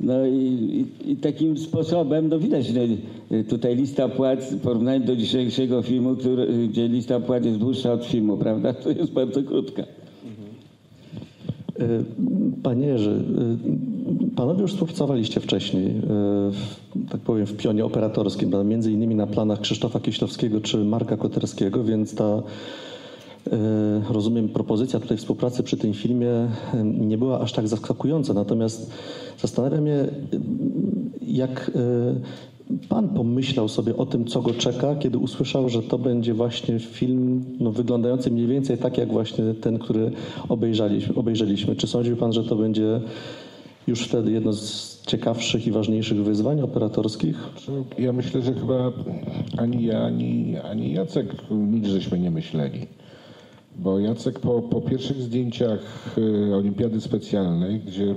No 0.00 0.26
i, 0.26 0.86
i, 1.04 1.12
i 1.12 1.16
takim 1.16 1.58
sposobem, 1.58 2.28
no 2.28 2.38
widać 2.38 2.66
że 2.66 2.80
y, 3.32 3.44
tutaj 3.44 3.76
lista 3.76 4.08
płac 4.08 4.52
w 4.52 4.60
porównaniu 4.60 5.04
do 5.04 5.16
dzisiejszego 5.16 5.82
filmu, 5.82 6.16
który, 6.16 6.68
gdzie 6.68 6.88
lista 6.88 7.20
płac 7.20 7.44
jest 7.44 7.58
dłuższa 7.58 7.92
od 7.92 8.04
filmu, 8.04 8.36
prawda? 8.44 8.72
To 8.72 8.90
jest 8.90 9.12
bardzo 9.12 9.42
krótka. 9.42 9.82
Panie 12.62 12.86
Jerzy, 12.86 13.24
panowie 14.36 14.62
już 14.62 14.72
współpracowaliście 14.72 15.40
wcześniej, 15.40 15.94
w, 16.50 16.85
tak 17.10 17.20
powiem, 17.20 17.46
w 17.46 17.56
pionie 17.56 17.84
operatorskim, 17.84 18.68
między 18.68 18.92
innymi 18.92 19.14
na 19.14 19.26
planach 19.26 19.60
Krzysztofa 19.60 20.00
Kieślowskiego 20.00 20.60
czy 20.60 20.84
Marka 20.84 21.16
Koterskiego, 21.16 21.84
więc 21.84 22.14
ta 22.14 22.42
rozumiem, 24.10 24.48
propozycja 24.48 25.00
tutaj 25.00 25.16
współpracy 25.16 25.62
przy 25.62 25.76
tym 25.76 25.94
filmie 25.94 26.28
e, 26.28 26.48
nie 26.84 27.18
była 27.18 27.40
aż 27.40 27.52
tak 27.52 27.68
zaskakująca. 27.68 28.34
Natomiast 28.34 28.90
zastanawiam 29.38 29.86
się, 29.86 29.92
e, 29.92 30.08
jak 31.26 31.70
Pan 32.88 33.08
pomyślał 33.08 33.68
sobie 33.68 33.96
o 33.96 34.06
tym, 34.06 34.24
co 34.24 34.42
go 34.42 34.54
czeka, 34.54 34.94
kiedy 34.94 35.18
usłyszał, 35.18 35.68
że 35.68 35.82
to 35.82 35.98
będzie 35.98 36.34
właśnie 36.34 36.78
film 36.78 37.44
no, 37.60 37.72
wyglądający 37.72 38.30
mniej 38.30 38.46
więcej 38.46 38.78
tak, 38.78 38.98
jak 38.98 39.08
właśnie 39.08 39.54
ten, 39.54 39.78
który 39.78 40.10
obejrzeliśmy. 40.48 41.14
obejrzeliśmy. 41.14 41.76
Czy 41.76 41.86
sądził 41.86 42.16
Pan, 42.16 42.32
że 42.32 42.44
to 42.44 42.56
będzie 42.56 43.00
już 43.86 44.08
wtedy 44.08 44.32
jedno 44.32 44.52
z 44.52 45.02
ciekawszych 45.06 45.66
i 45.66 45.72
ważniejszych 45.72 46.24
wyzwań 46.24 46.60
operatorskich? 46.60 47.36
Ja 47.98 48.12
myślę, 48.12 48.42
że 48.42 48.54
chyba 48.54 48.92
ani 49.56 49.84
ja, 49.84 50.04
ani, 50.04 50.56
ani 50.58 50.92
Jacek 50.92 51.26
nic 51.50 51.86
żeśmy 51.86 52.18
nie 52.18 52.30
myśleli. 52.30 52.86
Bo 53.78 53.98
Jacek 53.98 54.40
po, 54.40 54.62
po 54.62 54.80
pierwszych 54.80 55.22
zdjęciach 55.22 56.14
y, 56.18 56.54
Olimpiady 56.54 57.00
Specjalnej, 57.00 57.80
gdzie 57.80 58.14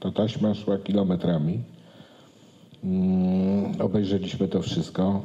ta 0.00 0.12
taśma 0.12 0.54
szła 0.54 0.78
kilometrami, 0.78 1.58
mm, 2.84 3.80
obejrzeliśmy 3.80 4.48
to 4.48 4.62
wszystko. 4.62 5.20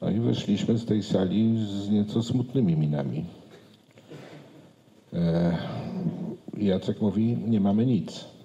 No 0.00 0.10
i 0.10 0.20
wyszliśmy 0.20 0.78
z 0.78 0.84
tej 0.84 1.02
sali 1.02 1.58
z 1.66 1.90
nieco 1.90 2.22
smutnymi 2.22 2.76
minami. 2.76 3.24
E, 5.12 5.56
Jacek 6.58 7.00
mówi, 7.00 7.36
nie 7.46 7.60
mamy 7.60 7.86
nic. 7.86 8.35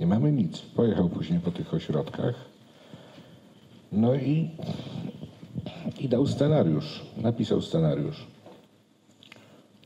Nie 0.00 0.06
mamy 0.06 0.32
nic. 0.32 0.58
Pojechał 0.58 1.08
później 1.08 1.40
po 1.40 1.50
tych 1.50 1.74
ośrodkach. 1.74 2.34
No 3.92 4.14
i, 4.14 4.50
i 6.00 6.08
dał 6.08 6.26
scenariusz. 6.26 7.06
Napisał 7.16 7.62
scenariusz. 7.62 8.26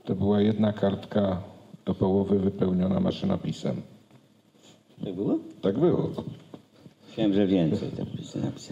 To 0.05 0.15
była 0.15 0.41
jedna 0.41 0.73
kartka 0.73 1.43
do 1.85 1.95
połowy 1.95 2.39
wypełniona 2.39 3.01
maszynopisem. 3.01 3.83
Tak 5.05 5.15
było? 5.15 5.39
Tak 5.63 5.79
było. 5.79 6.11
Myślałem, 7.09 7.35
że 7.35 7.47
więcej 7.47 7.91
tak 7.91 8.07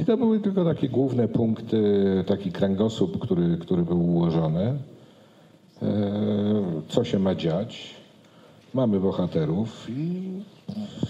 I 0.03 0.05
to 0.05 0.17
były 0.17 0.41
tylko 0.41 0.65
takie 0.65 0.89
główne 0.89 1.29
punkty, 1.29 1.83
taki 2.27 2.53
kręgosłup, 2.53 3.19
który, 3.19 3.57
który 3.57 3.83
był 3.83 4.11
ułożony. 4.11 4.79
E, 5.83 5.89
co 6.89 7.05
się 7.05 7.19
ma 7.19 7.35
dziać. 7.35 7.98
Mamy 8.75 9.01
bohaterów 9.01 9.87
i 9.91 10.29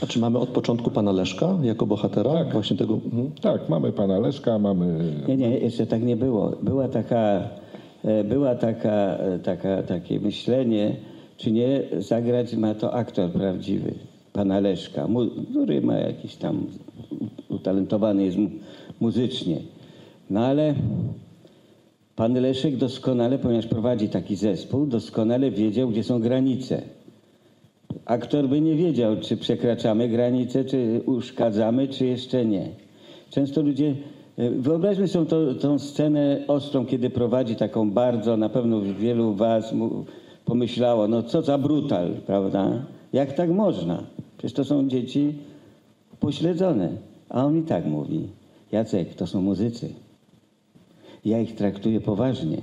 A 0.02 0.06
czy 0.06 0.18
mamy 0.18 0.38
od 0.38 0.48
początku 0.48 0.90
Pana 0.90 1.12
Leszka 1.12 1.58
jako 1.62 1.86
bohatera? 1.86 2.32
Tak. 2.32 2.52
Właśnie 2.52 2.76
tego... 2.76 2.94
Mhm. 2.94 3.30
tak, 3.40 3.68
mamy 3.68 3.92
pana 3.92 4.18
Leszka, 4.18 4.58
mamy 4.58 5.14
Nie, 5.28 5.36
nie, 5.36 5.58
jeszcze 5.58 5.86
tak 5.86 6.02
nie 6.02 6.16
było. 6.16 6.52
Była 6.62 6.88
taka, 6.88 7.48
e, 8.04 8.24
była 8.24 8.54
taka, 8.54 8.90
e, 8.90 9.38
taka, 9.38 9.82
takie 9.82 10.20
myślenie, 10.20 10.96
czy 11.36 11.50
nie 11.50 11.82
zagrać 11.98 12.54
ma 12.54 12.74
to 12.74 12.94
aktor 12.94 13.30
prawdziwy, 13.30 13.94
pana 14.32 14.60
Leszka, 14.60 15.08
mu, 15.08 15.20
który 15.50 15.80
ma 15.80 15.94
jakiś 15.94 16.36
tam, 16.36 16.66
utalentowany 17.48 18.24
jest 18.24 18.36
mu, 18.36 18.50
muzycznie. 19.00 19.56
No 20.30 20.40
ale 20.40 20.74
pan 22.16 22.34
Leszek 22.34 22.76
doskonale, 22.76 23.38
ponieważ 23.38 23.66
prowadzi 23.66 24.08
taki 24.08 24.36
zespół, 24.36 24.86
doskonale 24.86 25.50
wiedział, 25.50 25.88
gdzie 25.88 26.04
są 26.04 26.20
granice. 26.20 26.97
Aktor 28.04 28.48
by 28.48 28.60
nie 28.60 28.74
wiedział, 28.74 29.16
czy 29.20 29.36
przekraczamy 29.36 30.08
granice, 30.08 30.64
czy 30.64 31.00
uszkadzamy, 31.06 31.88
czy 31.88 32.06
jeszcze 32.06 32.44
nie. 32.44 32.68
Często 33.30 33.62
ludzie, 33.62 33.94
e, 34.36 34.50
wyobraźmy 34.50 35.08
sobie 35.08 35.26
tą, 35.26 35.54
tą 35.54 35.78
scenę 35.78 36.44
ostrą, 36.48 36.86
kiedy 36.86 37.10
prowadzi 37.10 37.56
taką 37.56 37.90
bardzo, 37.90 38.36
na 38.36 38.48
pewno 38.48 38.80
wielu 38.80 39.34
was 39.34 39.74
pomyślało, 40.44 41.08
no 41.08 41.22
co 41.22 41.42
za 41.42 41.58
brutal, 41.58 42.14
prawda? 42.26 42.86
Jak 43.12 43.32
tak 43.32 43.50
można? 43.50 44.02
Przecież 44.38 44.52
to 44.52 44.64
są 44.64 44.88
dzieci 44.88 45.34
pośledzone. 46.20 46.88
A 47.28 47.44
on 47.44 47.58
i 47.58 47.62
tak 47.62 47.86
mówi, 47.86 48.28
Jacek, 48.72 49.14
to 49.14 49.26
są 49.26 49.42
muzycy. 49.42 49.88
Ja 51.24 51.40
ich 51.40 51.54
traktuję 51.54 52.00
poważnie. 52.00 52.58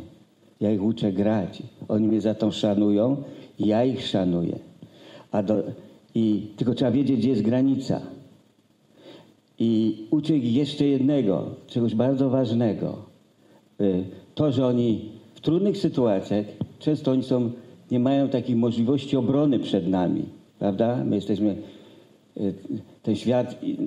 Ja 0.61 0.71
ich 0.71 0.83
uczę 0.83 1.11
grać. 1.11 1.63
Oni 1.87 2.07
mnie 2.07 2.21
za 2.21 2.33
to 2.33 2.51
szanują, 2.51 3.17
ja 3.59 3.83
ich 3.83 4.07
szanuję. 4.07 4.59
A 5.31 5.43
do, 5.43 5.63
i, 6.15 6.47
tylko 6.55 6.73
trzeba 6.73 6.91
wiedzieć, 6.91 7.17
gdzie 7.17 7.29
jest 7.29 7.41
granica. 7.41 8.01
I 9.59 9.97
uczę 10.11 10.37
ich 10.37 10.53
jeszcze 10.53 10.85
jednego, 10.85 11.45
czegoś 11.67 11.95
bardzo 11.95 12.29
ważnego. 12.29 12.95
Y, 13.81 14.03
To, 14.35 14.51
że 14.51 14.67
oni 14.67 15.09
w 15.35 15.41
trudnych 15.41 15.77
sytuacjach, 15.77 16.45
często 16.79 17.11
oni 17.11 17.23
są, 17.23 17.51
nie 17.91 17.99
mają 17.99 18.29
takich 18.29 18.55
możliwości 18.55 19.17
obrony 19.17 19.59
przed 19.59 19.87
nami, 19.87 20.23
prawda? 20.59 21.03
My 21.05 21.15
jesteśmy, 21.15 21.55
y, 22.37 22.53
ten 23.03 23.15
świat 23.15 23.63
y, 23.63 23.77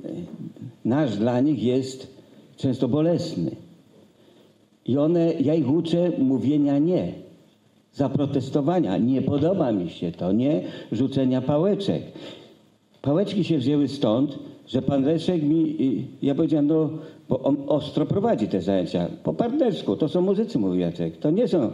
nasz 0.85 1.16
dla 1.16 1.40
nich 1.40 1.62
jest 1.62 2.18
często 2.57 2.88
bolesny. 2.88 3.50
I 4.87 4.99
one, 4.99 5.33
ja 5.33 5.54
ich 5.54 5.71
uczę 5.71 6.12
mówienia 6.18 6.78
nie, 6.78 7.12
zaprotestowania. 7.92 8.99
Nie 8.99 9.23
podoba 9.23 9.73
mi 9.73 9.90
się 9.90 10.12
to, 10.12 10.33
nie 10.33 10.62
rzucenia 10.92 11.40
pałeczek. 11.40 12.02
Pałeczki 13.02 13.45
się 13.45 13.59
wzięły 13.59 13.88
stąd, 13.88 14.38
że 14.66 14.83
pan 14.83 15.04
Leszek 15.04 15.42
mi, 15.42 15.83
i 15.83 16.07
ja 16.23 16.35
powiedziałem, 16.35 16.66
no, 16.66 16.90
bo 17.28 17.40
on 17.40 17.57
ostro 17.66 18.07
prowadzi 18.07 18.49
te 18.49 18.61
zajęcia, 18.61 19.07
po 19.25 19.35
partnersku, 19.35 19.97
to 19.97 20.09
są 20.09 20.21
muzycy, 20.21 20.59
mówi 20.59 20.80
Jacek, 20.80 21.16
to 21.16 21.30
nie 21.30 21.49
są, 21.49 21.71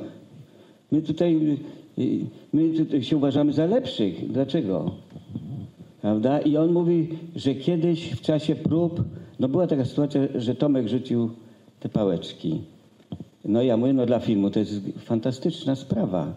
my 0.93 1.03
tutaj, 1.03 1.59
y, 1.99 2.27
my 2.53 2.69
tutaj 2.69 3.03
się 3.03 3.17
uważamy 3.17 3.53
za 3.53 3.67
lepszych, 3.67 4.33
dlaczego? 4.33 4.91
Prawda? 6.01 6.41
I 6.41 6.57
on 6.57 6.73
mówi, 6.73 7.09
że 7.37 7.55
kiedyś 7.55 8.11
w 8.11 8.21
czasie 8.21 8.55
prób, 8.55 9.05
no 9.41 9.49
była 9.49 9.67
taka 9.67 9.85
sytuacja, 9.85 10.21
że 10.35 10.55
Tomek 10.55 10.89
rzucił 10.89 11.31
te 11.81 11.89
pałeczki. 11.89 12.61
No 13.45 13.63
ja 13.63 13.77
mówię, 13.77 13.93
no 13.93 14.07
dla 14.07 14.19
filmu 14.19 14.51
to 14.51 14.59
jest 14.59 14.81
fantastyczna 14.99 15.77
sprawa. 15.77 16.35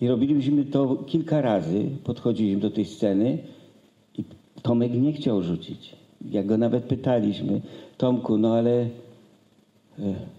I 0.00 0.08
robiliśmy 0.08 0.64
to 0.64 0.96
kilka 0.96 1.40
razy, 1.40 1.84
podchodziliśmy 2.04 2.60
do 2.60 2.70
tej 2.70 2.84
sceny 2.84 3.38
i 4.18 4.24
Tomek 4.62 4.92
nie 4.94 5.12
chciał 5.12 5.42
rzucić. 5.42 5.96
Jak 6.30 6.46
go 6.46 6.58
nawet 6.58 6.84
pytaliśmy, 6.84 7.60
Tomku, 7.98 8.38
no 8.38 8.54
ale 8.54 8.80
e, 8.80 8.88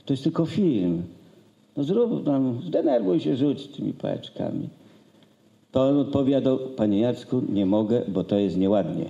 to 0.06 0.14
jest 0.14 0.24
tylko 0.24 0.46
film. 0.46 1.04
No 1.78 1.84
zrób 1.84 2.26
nam, 2.26 2.62
zdenerwuj 2.68 3.20
się, 3.20 3.36
rzuć 3.36 3.68
tymi 3.68 3.94
pałeczkami. 3.94 4.70
To 5.72 5.82
on 5.88 6.00
odpowiadał, 6.00 6.60
panie 6.76 7.00
Jacku, 7.00 7.42
nie 7.50 7.66
mogę, 7.66 8.02
bo 8.08 8.24
to 8.24 8.38
jest 8.38 8.58
nieładnie. 8.58 9.06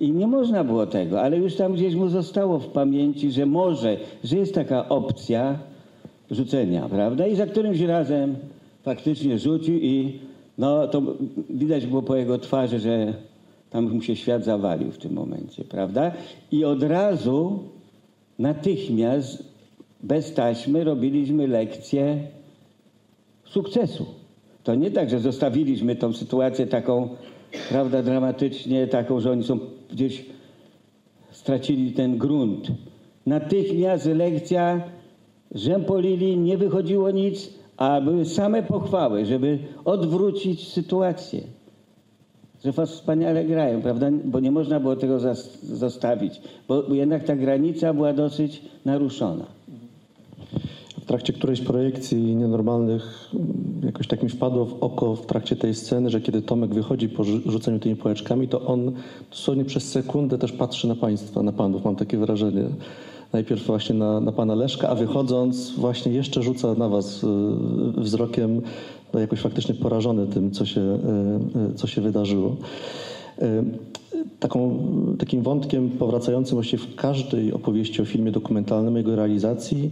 I 0.00 0.12
nie 0.12 0.26
można 0.26 0.64
było 0.64 0.86
tego, 0.86 1.20
ale 1.20 1.36
już 1.36 1.56
tam 1.56 1.72
gdzieś 1.72 1.94
mu 1.94 2.08
zostało 2.08 2.58
w 2.58 2.68
pamięci, 2.68 3.30
że 3.30 3.46
może, 3.46 3.96
że 4.24 4.36
jest 4.36 4.54
taka 4.54 4.88
opcja 4.88 5.58
rzucenia, 6.30 6.88
prawda? 6.88 7.26
I 7.26 7.36
za 7.36 7.46
którymś 7.46 7.80
razem 7.80 8.36
faktycznie 8.82 9.38
rzucił 9.38 9.78
i 9.78 10.18
no 10.58 10.88
to 10.88 11.02
widać 11.50 11.86
było 11.86 12.02
po 12.02 12.16
jego 12.16 12.38
twarzy, 12.38 12.78
że 12.78 13.14
tam 13.70 13.90
mu 13.90 14.02
się 14.02 14.16
świat 14.16 14.44
zawalił 14.44 14.90
w 14.90 14.98
tym 14.98 15.12
momencie, 15.12 15.64
prawda? 15.64 16.12
I 16.52 16.64
od 16.64 16.82
razu 16.82 17.58
natychmiast 18.38 19.56
bez 20.02 20.34
taśmy 20.34 20.84
robiliśmy 20.84 21.46
lekcję 21.46 22.18
sukcesu. 23.44 24.06
To 24.64 24.74
nie 24.74 24.90
tak, 24.90 25.10
że 25.10 25.20
zostawiliśmy 25.20 25.96
tą 25.96 26.12
sytuację 26.12 26.66
taką, 26.66 27.08
prawda, 27.68 28.02
dramatycznie, 28.02 28.86
taką, 28.86 29.20
że 29.20 29.30
oni 29.30 29.44
są 29.44 29.58
gdzieś 29.90 30.26
stracili 31.30 31.92
ten 31.92 32.18
grunt. 32.18 32.68
Natychmiast 33.26 34.06
lekcja, 34.06 34.80
rzępolili, 35.56 36.38
nie 36.38 36.58
wychodziło 36.58 37.10
nic, 37.10 37.50
a 37.76 38.00
były 38.00 38.24
same 38.24 38.62
pochwały, 38.62 39.24
żeby 39.26 39.58
odwrócić 39.84 40.68
sytuację. 40.72 41.40
Że 42.64 42.72
was 42.72 42.90
wspaniale 42.90 43.44
grają, 43.44 43.82
prawda? 43.82 44.10
Bo 44.24 44.40
nie 44.40 44.50
można 44.50 44.80
było 44.80 44.96
tego 44.96 45.18
zostawić, 45.62 46.40
bo 46.68 46.94
jednak 46.94 47.24
ta 47.24 47.36
granica 47.36 47.94
była 47.94 48.12
dosyć 48.12 48.62
naruszona. 48.84 49.44
W 51.00 51.04
trakcie 51.08 51.32
którejś 51.32 51.60
projekcji 51.60 52.36
nienormalnych 52.36 53.30
jakoś 53.82 54.06
tak 54.06 54.22
mi 54.22 54.28
wpadło 54.28 54.64
w 54.64 54.82
oko 54.82 55.16
w 55.16 55.26
trakcie 55.26 55.56
tej 55.56 55.74
sceny, 55.74 56.10
że 56.10 56.20
kiedy 56.20 56.42
Tomek 56.42 56.74
wychodzi 56.74 57.08
po 57.08 57.22
rzu- 57.24 57.50
rzuceniu 57.50 57.78
tymi 57.78 57.96
pałeczkami, 57.96 58.48
to 58.48 58.60
on 58.60 58.92
dosłownie 59.30 59.64
przez 59.64 59.90
sekundę 59.90 60.38
też 60.38 60.52
patrzy 60.52 60.88
na 60.88 60.94
państwa, 60.94 61.42
na 61.42 61.52
panów, 61.52 61.84
mam 61.84 61.96
takie 61.96 62.18
wrażenie. 62.18 62.64
Najpierw 63.32 63.66
właśnie 63.66 63.94
na, 63.94 64.20
na 64.20 64.32
pana 64.32 64.54
Leszka, 64.54 64.88
a 64.88 64.94
wychodząc 64.94 65.70
właśnie 65.70 66.12
jeszcze 66.12 66.42
rzuca 66.42 66.74
na 66.74 66.88
was 66.88 67.24
y, 67.24 67.26
wzrokiem, 68.00 68.62
no 69.14 69.20
jakoś 69.20 69.40
faktycznie 69.40 69.74
porażony 69.74 70.26
tym, 70.26 70.50
co 70.50 70.66
się, 70.66 70.80
y, 70.80 71.70
y, 71.72 71.74
co 71.74 71.86
się 71.86 72.00
wydarzyło. 72.00 72.56
Taką, 74.40 74.78
takim 75.18 75.42
wątkiem 75.42 75.90
powracającym 75.90 76.56
właściwie 76.56 76.82
w 76.82 76.94
każdej 76.94 77.52
opowieści 77.52 78.02
o 78.02 78.04
filmie 78.04 78.32
dokumentalnym, 78.32 78.96
jego 78.96 79.16
realizacji 79.16 79.90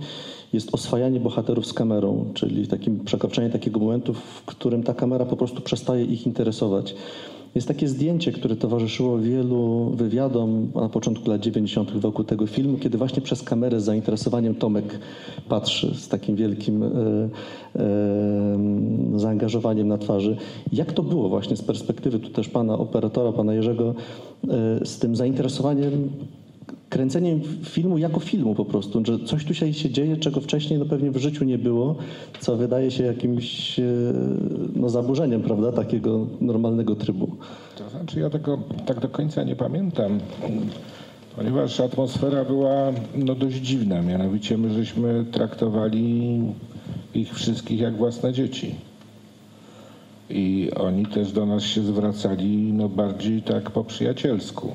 jest 0.52 0.74
oswajanie 0.74 1.20
bohaterów 1.20 1.66
z 1.66 1.72
kamerą, 1.72 2.24
czyli 2.34 2.68
takim 2.68 3.00
przekroczenie 3.00 3.50
takiego 3.50 3.80
momentu, 3.80 4.14
w 4.14 4.44
którym 4.46 4.82
ta 4.82 4.94
kamera 4.94 5.24
po 5.24 5.36
prostu 5.36 5.60
przestaje 5.60 6.04
ich 6.04 6.26
interesować. 6.26 6.94
Jest 7.54 7.68
takie 7.68 7.88
zdjęcie, 7.88 8.32
które 8.32 8.56
towarzyszyło 8.56 9.18
wielu 9.18 9.90
wywiadom 9.94 10.70
na 10.74 10.88
początku 10.88 11.30
lat 11.30 11.40
90. 11.40 11.92
wokół 11.92 12.24
tego 12.24 12.46
filmu, 12.46 12.78
kiedy 12.78 12.98
właśnie 12.98 13.22
przez 13.22 13.42
kamerę 13.42 13.80
z 13.80 13.84
zainteresowaniem 13.84 14.54
Tomek 14.54 14.98
patrzy 15.48 15.94
z 15.94 16.08
takim 16.08 16.36
wielkim 16.36 16.82
e, 16.82 16.86
e, 16.86 17.78
zaangażowaniem 19.16 19.88
na 19.88 19.98
twarzy. 19.98 20.36
Jak 20.72 20.92
to 20.92 21.02
było 21.02 21.28
właśnie 21.28 21.56
z 21.56 21.62
perspektywy 21.62 22.18
tu 22.18 22.30
też 22.30 22.48
pana 22.48 22.78
operatora, 22.78 23.32
pana 23.32 23.54
Jerzego, 23.54 23.94
e, 24.48 24.86
z 24.86 24.98
tym 24.98 25.16
zainteresowaniem 25.16 26.10
kręceniem 26.94 27.40
filmu 27.62 27.98
jako 27.98 28.20
filmu 28.20 28.54
po 28.54 28.64
prostu, 28.64 29.02
że 29.06 29.18
coś 29.18 29.44
tu 29.44 29.54
się 29.54 29.72
dzieje, 29.72 30.16
czego 30.16 30.40
wcześniej 30.40 30.78
no 30.78 30.84
pewnie 30.84 31.10
w 31.10 31.16
życiu 31.16 31.44
nie 31.44 31.58
było, 31.58 31.96
co 32.40 32.56
wydaje 32.56 32.90
się 32.90 33.04
jakimś 33.04 33.78
e, 33.78 33.82
no, 34.76 34.88
zaburzeniem, 34.88 35.42
prawda, 35.42 35.72
takiego 35.72 36.26
normalnego 36.40 36.96
trybu. 36.96 37.36
To 37.78 37.90
znaczy 37.90 38.20
ja 38.20 38.30
tego 38.30 38.58
tak 38.86 39.00
do 39.00 39.08
końca 39.08 39.42
nie 39.42 39.56
pamiętam, 39.56 40.20
ponieważ 41.36 41.80
atmosfera 41.80 42.44
była 42.44 42.92
no, 43.14 43.34
dość 43.34 43.56
dziwna. 43.56 44.02
Mianowicie 44.02 44.58
my 44.58 44.70
żeśmy 44.74 45.24
traktowali 45.32 46.40
ich 47.14 47.34
wszystkich 47.34 47.80
jak 47.80 47.96
własne 47.96 48.32
dzieci. 48.32 48.74
I 50.30 50.70
oni 50.76 51.06
też 51.06 51.32
do 51.32 51.46
nas 51.46 51.62
się 51.62 51.82
zwracali 51.82 52.72
no, 52.72 52.88
bardziej 52.88 53.42
tak 53.42 53.70
po 53.70 53.84
przyjacielsku. 53.84 54.74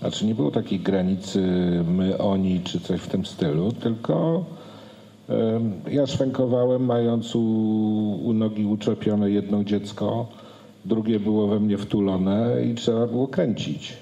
Znaczy 0.00 0.26
nie 0.26 0.34
było 0.34 0.50
takiej 0.50 0.80
granicy 0.80 1.40
my, 1.88 2.18
oni 2.18 2.60
czy 2.60 2.80
coś 2.80 3.00
w 3.00 3.08
tym 3.08 3.26
stylu, 3.26 3.72
tylko 3.72 4.44
em, 5.28 5.72
ja 5.90 6.06
szwękowałem 6.06 6.84
mając 6.84 7.34
u, 7.36 7.40
u 8.24 8.32
nogi 8.32 8.64
uczepione 8.64 9.30
jedno 9.30 9.64
dziecko, 9.64 10.26
drugie 10.84 11.20
było 11.20 11.46
we 11.46 11.60
mnie 11.60 11.78
wtulone 11.78 12.56
i 12.70 12.74
trzeba 12.74 13.06
było 13.06 13.28
kręcić. 13.28 13.92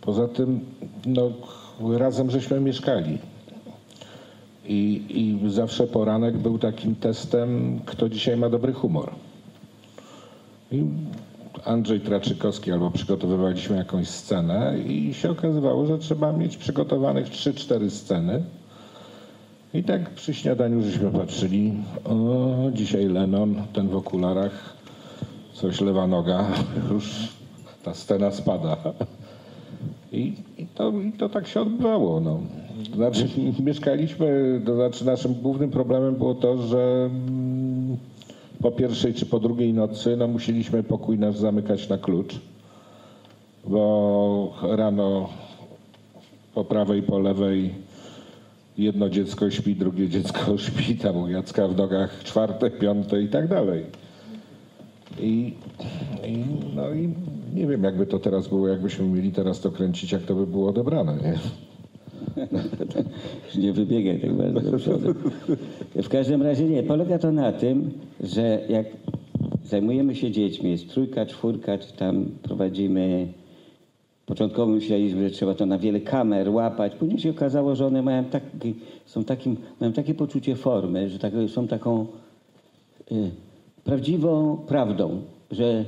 Poza 0.00 0.28
tym 0.28 0.60
no, 1.06 1.30
razem 1.98 2.30
żeśmy 2.30 2.60
mieszkali. 2.60 3.18
I, 4.68 5.02
I 5.44 5.50
zawsze 5.50 5.86
poranek 5.86 6.36
był 6.36 6.58
takim 6.58 6.94
testem, 6.94 7.80
kto 7.86 8.08
dzisiaj 8.08 8.36
ma 8.36 8.50
dobry 8.50 8.72
humor. 8.72 9.10
I 10.72 10.84
Andrzej 11.66 12.00
Traczykowski 12.00 12.72
albo 12.72 12.90
przygotowywaliśmy 12.90 13.76
jakąś 13.76 14.08
scenę 14.08 14.78
i 14.86 15.14
się 15.14 15.30
okazywało, 15.30 15.86
że 15.86 15.98
trzeba 15.98 16.32
mieć 16.32 16.56
przygotowanych 16.56 17.26
3-4 17.26 17.90
sceny. 17.90 18.42
I 19.74 19.84
tak 19.84 20.10
przy 20.10 20.34
śniadaniu 20.34 20.82
żeśmy 20.82 21.10
patrzyli, 21.10 21.72
o, 22.04 22.54
dzisiaj 22.72 23.06
Lennon, 23.08 23.54
ten 23.72 23.88
w 23.88 23.96
okularach, 23.96 24.76
coś 25.52 25.80
lewa 25.80 26.06
noga, 26.06 26.46
już 26.92 27.28
ta 27.82 27.94
scena 27.94 28.30
spada. 28.30 28.76
I, 30.12 30.34
i, 30.58 30.66
to, 30.66 30.90
I 30.90 31.12
to 31.12 31.28
tak 31.28 31.46
się 31.46 31.60
odbywało. 31.60 32.20
No. 32.20 32.40
Znaczy, 32.94 33.28
mieszkaliśmy, 33.66 34.60
to 34.66 34.74
znaczy 34.74 35.06
naszym 35.06 35.34
głównym 35.34 35.70
problemem 35.70 36.14
było 36.14 36.34
to, 36.34 36.58
że 36.58 37.10
po 38.62 38.70
pierwszej 38.70 39.14
czy 39.14 39.26
po 39.26 39.40
drugiej 39.40 39.74
nocy 39.74 40.16
no, 40.16 40.28
musieliśmy 40.28 40.82
pokój 40.82 41.18
nasz 41.18 41.36
zamykać 41.36 41.88
na 41.88 41.98
klucz, 41.98 42.40
bo 43.66 44.54
rano 44.62 45.28
po 46.54 46.64
prawej, 46.64 47.02
po 47.02 47.18
lewej 47.18 47.74
jedno 48.78 49.08
dziecko 49.08 49.50
śpi, 49.50 49.76
drugie 49.76 50.08
dziecko 50.08 50.58
śpi, 50.66 50.96
tam 50.96 51.16
u 51.16 51.28
Jacka 51.28 51.68
w 51.68 51.76
nogach 51.76 52.22
czwarte, 52.24 52.70
piąte 52.70 53.22
i 53.22 53.28
tak 53.28 53.48
dalej. 53.48 53.84
I, 55.18 55.54
i, 56.24 56.44
no 56.74 56.90
i 56.94 57.14
nie 57.54 57.66
wiem, 57.66 57.84
jakby 57.84 58.06
to 58.06 58.18
teraz 58.18 58.48
było, 58.48 58.68
jakbyśmy 58.68 59.04
mieli 59.04 59.32
teraz 59.32 59.60
to 59.60 59.70
kręcić, 59.70 60.12
jak 60.12 60.22
to 60.22 60.34
by 60.34 60.46
było 60.46 60.68
odebrane. 60.68 61.16
Nie? 61.16 61.38
nie 63.62 63.72
wybiegaj 63.72 64.20
tak 64.20 64.34
bardzo 64.34 64.60
do 64.60 64.78
przodu. 64.78 65.14
W 65.94 66.08
każdym 66.08 66.42
razie 66.42 66.64
nie. 66.64 66.82
Polega 66.82 67.18
to 67.18 67.32
na 67.32 67.52
tym, 67.52 67.90
że 68.20 68.60
jak 68.68 68.86
zajmujemy 69.64 70.14
się 70.14 70.30
dziećmi, 70.30 70.70
jest 70.70 70.88
trójka, 70.90 71.26
czwórka, 71.26 71.78
czy 71.78 71.92
tam 71.92 72.26
prowadzimy... 72.42 73.28
Początkowo 74.26 74.72
myśleliśmy, 74.72 75.28
że 75.28 75.34
trzeba 75.34 75.54
to 75.54 75.66
na 75.66 75.78
wiele 75.78 76.00
kamer 76.00 76.48
łapać. 76.48 76.94
Później 76.94 77.18
się 77.18 77.30
okazało, 77.30 77.76
że 77.76 77.86
one 77.86 78.02
mają, 78.02 78.24
taki, 78.24 78.74
są 79.04 79.24
takim, 79.24 79.56
mają 79.80 79.92
takie 79.92 80.14
poczucie 80.14 80.56
formy, 80.56 81.08
że 81.08 81.18
tak, 81.18 81.32
są 81.48 81.68
taką 81.68 82.06
y, 83.12 83.30
prawdziwą 83.84 84.56
prawdą, 84.56 85.20
że 85.50 85.84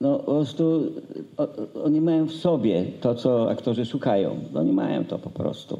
no 0.00 0.18
po 0.18 0.24
prostu 0.24 0.92
o, 1.36 1.48
oni 1.84 2.00
mają 2.00 2.26
w 2.26 2.32
sobie 2.32 2.84
to, 3.00 3.14
co 3.14 3.50
aktorzy 3.50 3.84
szukają. 3.84 4.36
Oni 4.54 4.72
mają 4.72 5.04
to 5.04 5.18
po 5.18 5.30
prostu. 5.30 5.78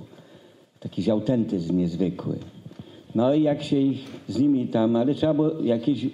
Taki 0.80 1.10
autentyzm 1.10 1.76
niezwykły. 1.76 2.36
No 3.14 3.34
i 3.34 3.42
jak 3.42 3.62
się 3.62 3.76
ich 3.76 4.22
z 4.28 4.40
nimi 4.40 4.68
tam, 4.68 4.96
ale 4.96 5.14
trzeba 5.14 5.34
było 5.34 5.50
jakieś, 5.62 6.04
y, 6.04 6.10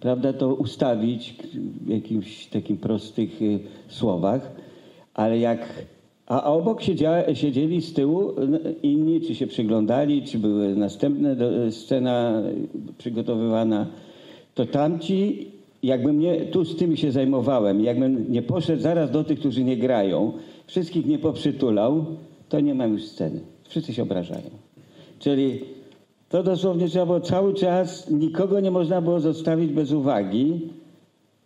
prawda, 0.00 0.32
to 0.32 0.54
ustawić 0.54 1.36
w 1.84 1.88
jakimś 1.88 2.46
takim 2.46 2.76
prostych 2.76 3.42
y, 3.42 3.60
słowach, 3.88 4.52
ale 5.14 5.38
jak, 5.38 5.86
a 6.26 6.44
obok 6.44 6.82
siedziała, 6.82 7.34
siedzieli 7.34 7.82
z 7.82 7.92
tyłu 7.92 8.34
inni, 8.82 9.20
czy 9.20 9.34
się 9.34 9.46
przyglądali, 9.46 10.22
czy 10.22 10.38
były 10.38 10.76
następne 10.76 11.36
scena 11.70 12.42
przygotowywana, 12.98 13.86
to 14.54 14.66
tamci 14.66 15.50
jakbym 15.82 16.18
nie, 16.18 16.40
tu 16.46 16.64
z 16.64 16.76
tymi 16.76 16.96
się 16.96 17.12
zajmowałem, 17.12 17.80
jakbym 17.80 18.32
nie 18.32 18.42
poszedł 18.42 18.82
zaraz 18.82 19.10
do 19.10 19.24
tych, 19.24 19.38
którzy 19.38 19.64
nie 19.64 19.76
grają, 19.76 20.32
wszystkich 20.66 21.06
nie 21.06 21.18
poprzytulał, 21.18 22.04
to 22.48 22.60
nie 22.60 22.74
mam 22.74 22.92
już 22.92 23.04
sceny. 23.04 23.40
Wszyscy 23.68 23.94
się 23.94 24.02
obrażają. 24.02 24.50
Czyli 25.18 25.60
to 26.28 26.42
dosłownie 26.42 26.88
trzeba 26.88 27.06
było 27.06 27.20
cały 27.20 27.54
czas, 27.54 28.10
nikogo 28.10 28.60
nie 28.60 28.70
można 28.70 29.00
było 29.00 29.20
zostawić 29.20 29.72
bez 29.72 29.92
uwagi, 29.92 30.60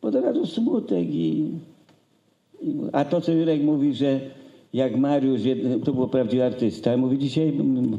bo 0.03 0.13
to 0.13 0.21
razu 0.21 0.47
smutek 0.47 1.09
i, 1.09 1.51
i... 2.63 2.75
A 2.93 3.05
to, 3.05 3.21
co 3.21 3.33
Jurek 3.33 3.63
mówi, 3.63 3.95
że 3.95 4.21
jak 4.73 4.97
Mariusz, 4.97 5.41
to 5.85 5.93
był 5.93 6.09
prawdziwy 6.09 6.45
artysta, 6.45 6.97
mówi 6.97 7.19
dzisiaj, 7.19 7.53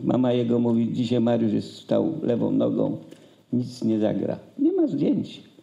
mama 0.04 0.34
jego 0.34 0.60
mówi, 0.60 0.94
dzisiaj 0.94 1.20
Mariusz 1.20 1.54
jest 1.54 1.76
stał 1.76 2.14
lewą 2.22 2.52
nogą, 2.52 2.98
nic 3.54 3.84
nie 3.84 4.00
zagra. 4.00 4.40
Nie 4.60 4.72
ma 4.72 4.88
zdjęć. 4.88 5.55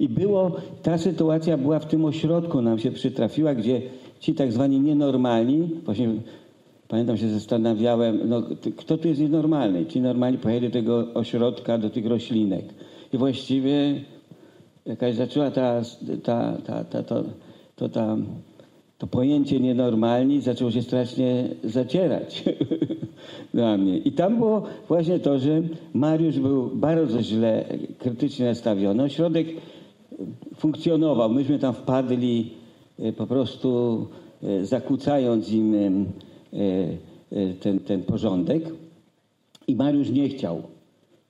I 0.00 0.08
było, 0.08 0.52
ta 0.82 0.98
sytuacja 0.98 1.58
była 1.58 1.78
w 1.78 1.86
tym 1.86 2.04
ośrodku, 2.04 2.62
nam 2.62 2.78
się 2.78 2.90
przytrafiła, 2.90 3.54
gdzie 3.54 3.82
ci 4.20 4.34
tak 4.34 4.52
zwani 4.52 4.80
nienormalni, 4.80 5.70
właśnie 5.84 6.08
pamiętam 6.88 7.16
się 7.16 7.28
zastanawiałem, 7.28 8.20
no, 8.28 8.42
kto 8.76 8.98
tu 8.98 9.08
jest 9.08 9.20
nienormalny? 9.20 9.86
Ci 9.86 10.00
normalni 10.00 10.38
pojechali 10.38 10.68
do 10.68 10.72
tego 10.72 11.06
ośrodka, 11.14 11.78
do 11.78 11.90
tych 11.90 12.06
roślinek. 12.06 12.64
I 13.12 13.18
właściwie 13.18 14.00
jakaś 14.86 15.14
zaczęła 15.14 15.50
ta, 15.50 15.80
ta, 16.22 16.56
ta, 16.66 16.84
ta, 16.84 17.02
to, 17.02 17.24
to, 17.76 17.88
ta, 17.88 18.16
to 18.98 19.06
pojęcie 19.06 19.60
nienormalni 19.60 20.40
zaczęło 20.40 20.70
się 20.70 20.82
strasznie 20.82 21.48
zacierać 21.64 22.44
dla 23.54 23.76
mnie. 23.76 23.98
I 23.98 24.12
tam 24.12 24.38
było 24.38 24.62
właśnie 24.88 25.18
to, 25.18 25.38
że 25.38 25.62
Mariusz 25.94 26.38
był 26.38 26.70
bardzo 26.74 27.22
źle 27.22 27.64
krytycznie 27.98 28.46
nastawiony. 28.46 29.02
Ośrodek 29.02 29.46
funkcjonował. 30.64 31.30
Myśmy 31.30 31.58
tam 31.58 31.74
wpadli 31.74 32.50
e, 32.98 33.12
po 33.12 33.26
prostu 33.26 34.06
e, 34.42 34.64
zakłócając 34.64 35.52
im 35.52 35.74
e, 35.74 37.54
ten, 37.60 37.78
ten 37.78 38.02
porządek 38.02 38.64
i 39.68 39.76
Mariusz 39.76 40.10
nie 40.10 40.28
chciał. 40.28 40.62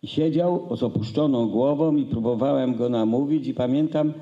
I 0.02 0.06
siedział 0.06 0.76
z 0.76 0.82
opuszczoną 0.82 1.48
głową 1.48 1.96
i 1.96 2.04
próbowałem 2.04 2.74
go 2.74 2.88
namówić 2.88 3.46
i 3.46 3.54
pamiętam, 3.54 4.12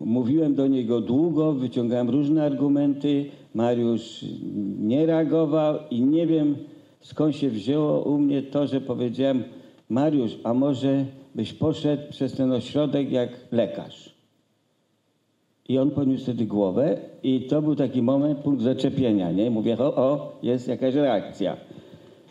mówiłem 0.00 0.54
do 0.54 0.66
niego 0.66 1.00
długo, 1.00 1.52
wyciągałem 1.52 2.10
różne 2.10 2.44
argumenty, 2.44 3.26
Mariusz 3.54 4.24
nie 4.78 5.06
reagował 5.06 5.76
i 5.90 6.00
nie 6.00 6.26
wiem 6.26 6.56
skąd 7.00 7.36
się 7.36 7.50
wzięło 7.50 8.02
u 8.02 8.18
mnie 8.18 8.42
to, 8.42 8.66
że 8.66 8.80
powiedziałem 8.80 9.44
Mariusz, 9.88 10.38
a 10.44 10.54
może 10.54 11.04
byś 11.34 11.52
poszedł 11.52 12.02
przez 12.10 12.32
ten 12.32 12.52
ośrodek 12.52 13.12
jak 13.12 13.30
lekarz. 13.52 14.13
I 15.68 15.78
on 15.78 15.90
podniósł 15.90 16.22
wtedy 16.22 16.46
głowę 16.46 16.98
i 17.22 17.40
to 17.40 17.62
był 17.62 17.76
taki 17.76 18.02
moment, 18.02 18.38
punkt 18.38 18.62
zaczepienia, 18.62 19.32
nie? 19.32 19.50
Mówię, 19.50 19.78
o, 19.78 19.96
o, 19.96 20.38
jest 20.42 20.68
jakaś 20.68 20.94
reakcja. 20.94 21.56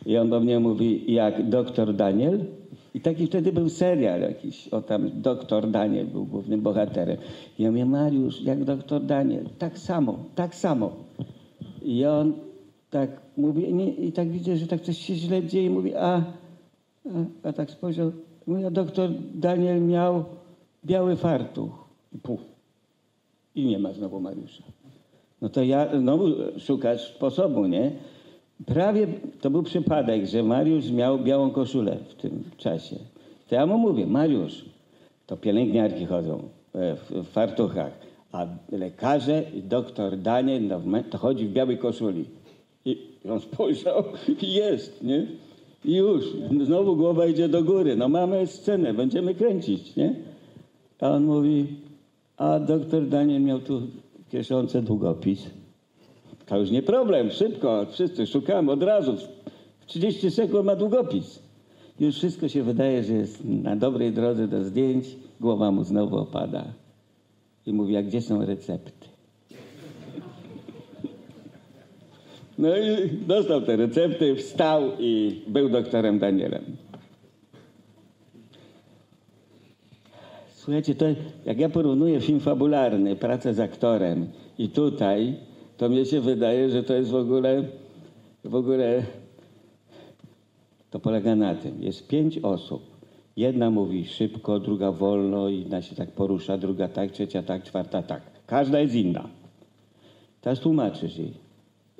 I 0.05 0.17
on 0.17 0.29
do 0.29 0.39
mnie 0.39 0.59
mówi, 0.59 1.13
jak 1.13 1.49
doktor 1.49 1.93
Daniel? 1.93 2.45
I 2.93 3.01
taki 3.01 3.27
wtedy 3.27 3.51
był 3.51 3.69
serial 3.69 4.21
jakiś, 4.21 4.67
o 4.67 4.81
tam 4.81 5.21
doktor 5.21 5.71
Daniel 5.71 6.07
był 6.07 6.25
głównym 6.25 6.61
bohaterem. 6.61 7.17
I 7.59 7.63
ja 7.63 7.71
mówię, 7.71 7.85
Mariusz, 7.85 8.41
jak 8.41 8.63
doktor 8.63 9.01
Daniel, 9.01 9.45
tak 9.57 9.79
samo, 9.79 10.19
tak 10.35 10.55
samo. 10.55 10.91
I 11.81 12.05
on 12.05 12.33
tak 12.89 13.21
mówi, 13.37 13.73
nie, 13.73 13.89
i 13.89 14.11
tak 14.11 14.29
widzę, 14.29 14.57
że 14.57 14.67
tak 14.67 14.81
coś 14.81 14.97
się 14.97 15.15
źle 15.15 15.43
dzieje, 15.43 15.69
mówi, 15.69 15.95
a, 15.95 16.15
a, 16.15 16.23
a 17.43 17.53
tak 17.53 17.71
spojrzał, 17.71 18.11
mówi, 18.47 18.65
a 18.65 18.71
doktor 18.71 19.09
Daniel 19.35 19.81
miał 19.81 20.23
biały 20.85 21.15
fartuch. 21.15 21.87
I 22.15 22.17
puf. 22.17 22.52
I 23.55 23.65
nie 23.65 23.79
ma 23.79 23.93
znowu 23.93 24.19
Mariusza. 24.19 24.63
No 25.41 25.49
to 25.49 25.63
ja 25.63 25.99
znowu 25.99 26.25
szukać 26.59 27.01
sposobu, 27.01 27.65
nie? 27.67 27.91
Prawie 28.65 29.07
to 29.41 29.49
był 29.49 29.63
przypadek, 29.63 30.25
że 30.25 30.43
Mariusz 30.43 30.91
miał 30.91 31.19
białą 31.19 31.51
koszulę 31.51 31.97
w 32.09 32.15
tym 32.15 32.43
czasie. 32.57 32.95
To 33.49 33.55
ja 33.55 33.65
mu 33.65 33.77
mówię, 33.77 34.05
Mariusz, 34.07 34.65
to 35.27 35.37
pielęgniarki 35.37 36.05
chodzą 36.05 36.39
e, 36.75 36.95
w, 36.95 37.27
fartuchach, 37.31 37.91
a 38.31 38.47
lekarze 38.71 39.43
i 39.53 39.61
doktor 39.61 40.17
Daniel 40.17 40.67
no, 40.67 41.03
to 41.09 41.17
chodzi 41.17 41.47
w 41.47 41.53
białej 41.53 41.77
koszuli. 41.77 42.25
I 42.85 42.97
on 43.29 43.39
spojrzał 43.39 44.03
i 44.41 44.53
jest, 44.53 45.03
nie? 45.03 45.27
I 45.85 45.95
już, 45.95 46.25
znowu 46.65 46.95
głowa 46.95 47.25
idzie 47.25 47.49
do 47.49 47.63
góry. 47.63 47.95
No 47.95 48.09
mamy 48.09 48.47
scenę, 48.47 48.93
będziemy 48.93 49.35
kręcić, 49.35 49.95
nie? 49.95 50.15
A 50.99 51.09
on 51.09 51.23
mówi, 51.23 51.67
a 52.37 52.59
doktor 52.59 53.07
Daniel 53.07 53.41
miał 53.41 53.59
tu 53.59 53.79
w 53.79 54.29
kieszonce 54.29 54.81
długopis. 54.81 55.49
To 56.45 56.57
już 56.57 56.71
nie 56.71 56.81
problem, 56.81 57.31
szybko, 57.31 57.85
wszyscy 57.91 58.27
szukamy 58.27 58.71
od 58.71 58.83
razu. 58.83 59.17
W 59.79 59.85
30 59.85 60.31
sekund 60.31 60.65
ma 60.65 60.75
długopis. 60.75 61.39
Już 61.99 62.15
wszystko 62.15 62.47
się 62.47 62.63
wydaje, 62.63 63.03
że 63.03 63.13
jest 63.13 63.45
na 63.45 63.75
dobrej 63.75 64.11
drodze 64.11 64.47
do 64.47 64.63
zdjęć. 64.63 65.05
Głowa 65.39 65.71
mu 65.71 65.83
znowu 65.83 66.17
opada. 66.17 66.65
I 67.65 67.73
mówi, 67.73 67.97
a 67.97 68.03
gdzie 68.03 68.21
są 68.21 68.45
recepty? 68.45 69.07
No 72.57 72.77
i 72.77 73.09
dostał 73.27 73.61
te 73.61 73.75
recepty, 73.75 74.35
wstał 74.35 74.81
i 74.99 75.41
był 75.47 75.69
doktorem 75.69 76.19
Danielem. 76.19 76.63
Słuchajcie, 80.63 80.95
to 80.95 81.05
jak 81.45 81.59
ja 81.59 81.69
porównuję 81.69 82.21
film 82.21 82.39
fabularny, 82.39 83.15
pracę 83.15 83.53
z 83.53 83.59
aktorem 83.59 84.27
i 84.57 84.69
tutaj, 84.69 85.35
to 85.77 85.89
mnie 85.89 86.05
się 86.05 86.21
wydaje, 86.21 86.69
że 86.69 86.83
to 86.83 86.93
jest 86.93 87.11
w 87.11 87.15
ogóle, 87.15 87.63
w 88.43 88.55
ogóle, 88.55 89.03
to 90.91 90.99
polega 90.99 91.35
na 91.35 91.55
tym. 91.55 91.83
Jest 91.83 92.07
pięć 92.07 92.37
osób. 92.37 92.83
Jedna 93.37 93.69
mówi 93.69 94.05
szybko, 94.05 94.59
druga 94.59 94.91
wolno, 94.91 95.49
jedna 95.49 95.81
się 95.81 95.95
tak 95.95 96.11
porusza, 96.11 96.57
druga 96.57 96.87
tak, 96.87 97.11
trzecia 97.11 97.43
tak, 97.43 97.63
czwarta 97.63 98.01
tak. 98.01 98.21
Każda 98.45 98.79
jest 98.79 98.95
inna. 98.95 99.29
Teraz 100.41 100.59
tłumaczysz 100.59 101.17
jej 101.17 101.33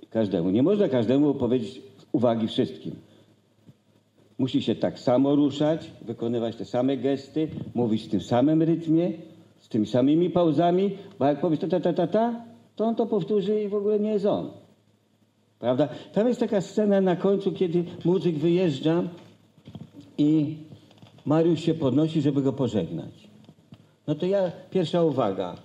każdemu. 0.10 0.50
Nie 0.50 0.64
można 0.64 0.90
każdemu 0.90 1.34
powiedzieć 1.34 1.82
uwagi 2.12 2.48
wszystkim. 2.48 2.96
Musi 4.44 4.62
się 4.62 4.76
tak 4.76 5.00
samo 5.00 5.36
ruszać, 5.36 5.92
wykonywać 6.02 6.56
te 6.56 6.66
same 6.66 6.98
gesty, 6.98 7.48
mówić 7.74 8.04
w 8.04 8.10
tym 8.10 8.22
samym 8.22 8.62
rytmie, 8.62 9.12
z 9.60 9.70
tymi 9.70 9.88
samymi 9.88 10.30
pauzami, 10.30 10.92
bo 11.20 11.26
jak 11.26 11.42
powiesz 11.42 11.60
ta, 11.60 11.68
ta, 11.68 11.80
ta, 11.80 11.94
ta, 11.94 12.08
ta, 12.08 12.46
to 12.76 12.86
on 12.86 12.96
to 12.96 13.06
powtórzy 13.06 13.62
i 13.62 13.68
w 13.68 13.74
ogóle 13.74 14.00
nie 14.00 14.10
jest 14.10 14.26
on. 14.26 14.52
Prawda? 15.60 15.90
Tam 16.14 16.28
jest 16.28 16.40
taka 16.40 16.62
scena 16.62 17.02
na 17.02 17.16
końcu, 17.16 17.52
kiedy 17.52 17.84
muzyk 18.06 18.36
wyjeżdża 18.36 19.04
i 20.18 20.58
Mariusz 21.26 21.60
się 21.60 21.74
podnosi, 21.74 22.22
żeby 22.22 22.42
go 22.42 22.54
pożegnać. 22.54 23.30
No 24.08 24.16
to 24.16 24.26
ja, 24.26 24.52
pierwsza 24.72 25.04
uwaga. 25.04 25.56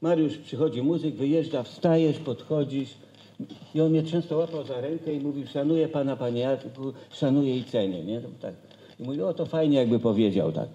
Mariusz 0.00 0.36
przychodzi 0.36 0.82
muzyk, 0.82 1.14
wyjeżdża, 1.14 1.62
wstajesz, 1.62 2.18
podchodzisz 2.18 2.94
i 3.74 3.80
on 3.80 3.90
mnie 3.90 4.02
często 4.02 4.36
łapał 4.36 4.64
za 4.64 4.80
rękę 4.80 5.12
i 5.12 5.20
mówił, 5.20 5.46
szanuję 5.46 5.88
pana, 5.88 6.16
panie 6.16 6.40
Jacku, 6.40 6.92
szanuję 7.10 7.56
i 7.56 7.64
cenię, 7.64 8.04
nie? 8.04 8.20
Tak. 8.40 8.54
I 9.00 9.02
mówi, 9.02 9.22
o 9.22 9.34
to 9.34 9.46
fajnie 9.46 9.78
jakby 9.78 9.98
powiedział 9.98 10.52
tak. 10.52 10.68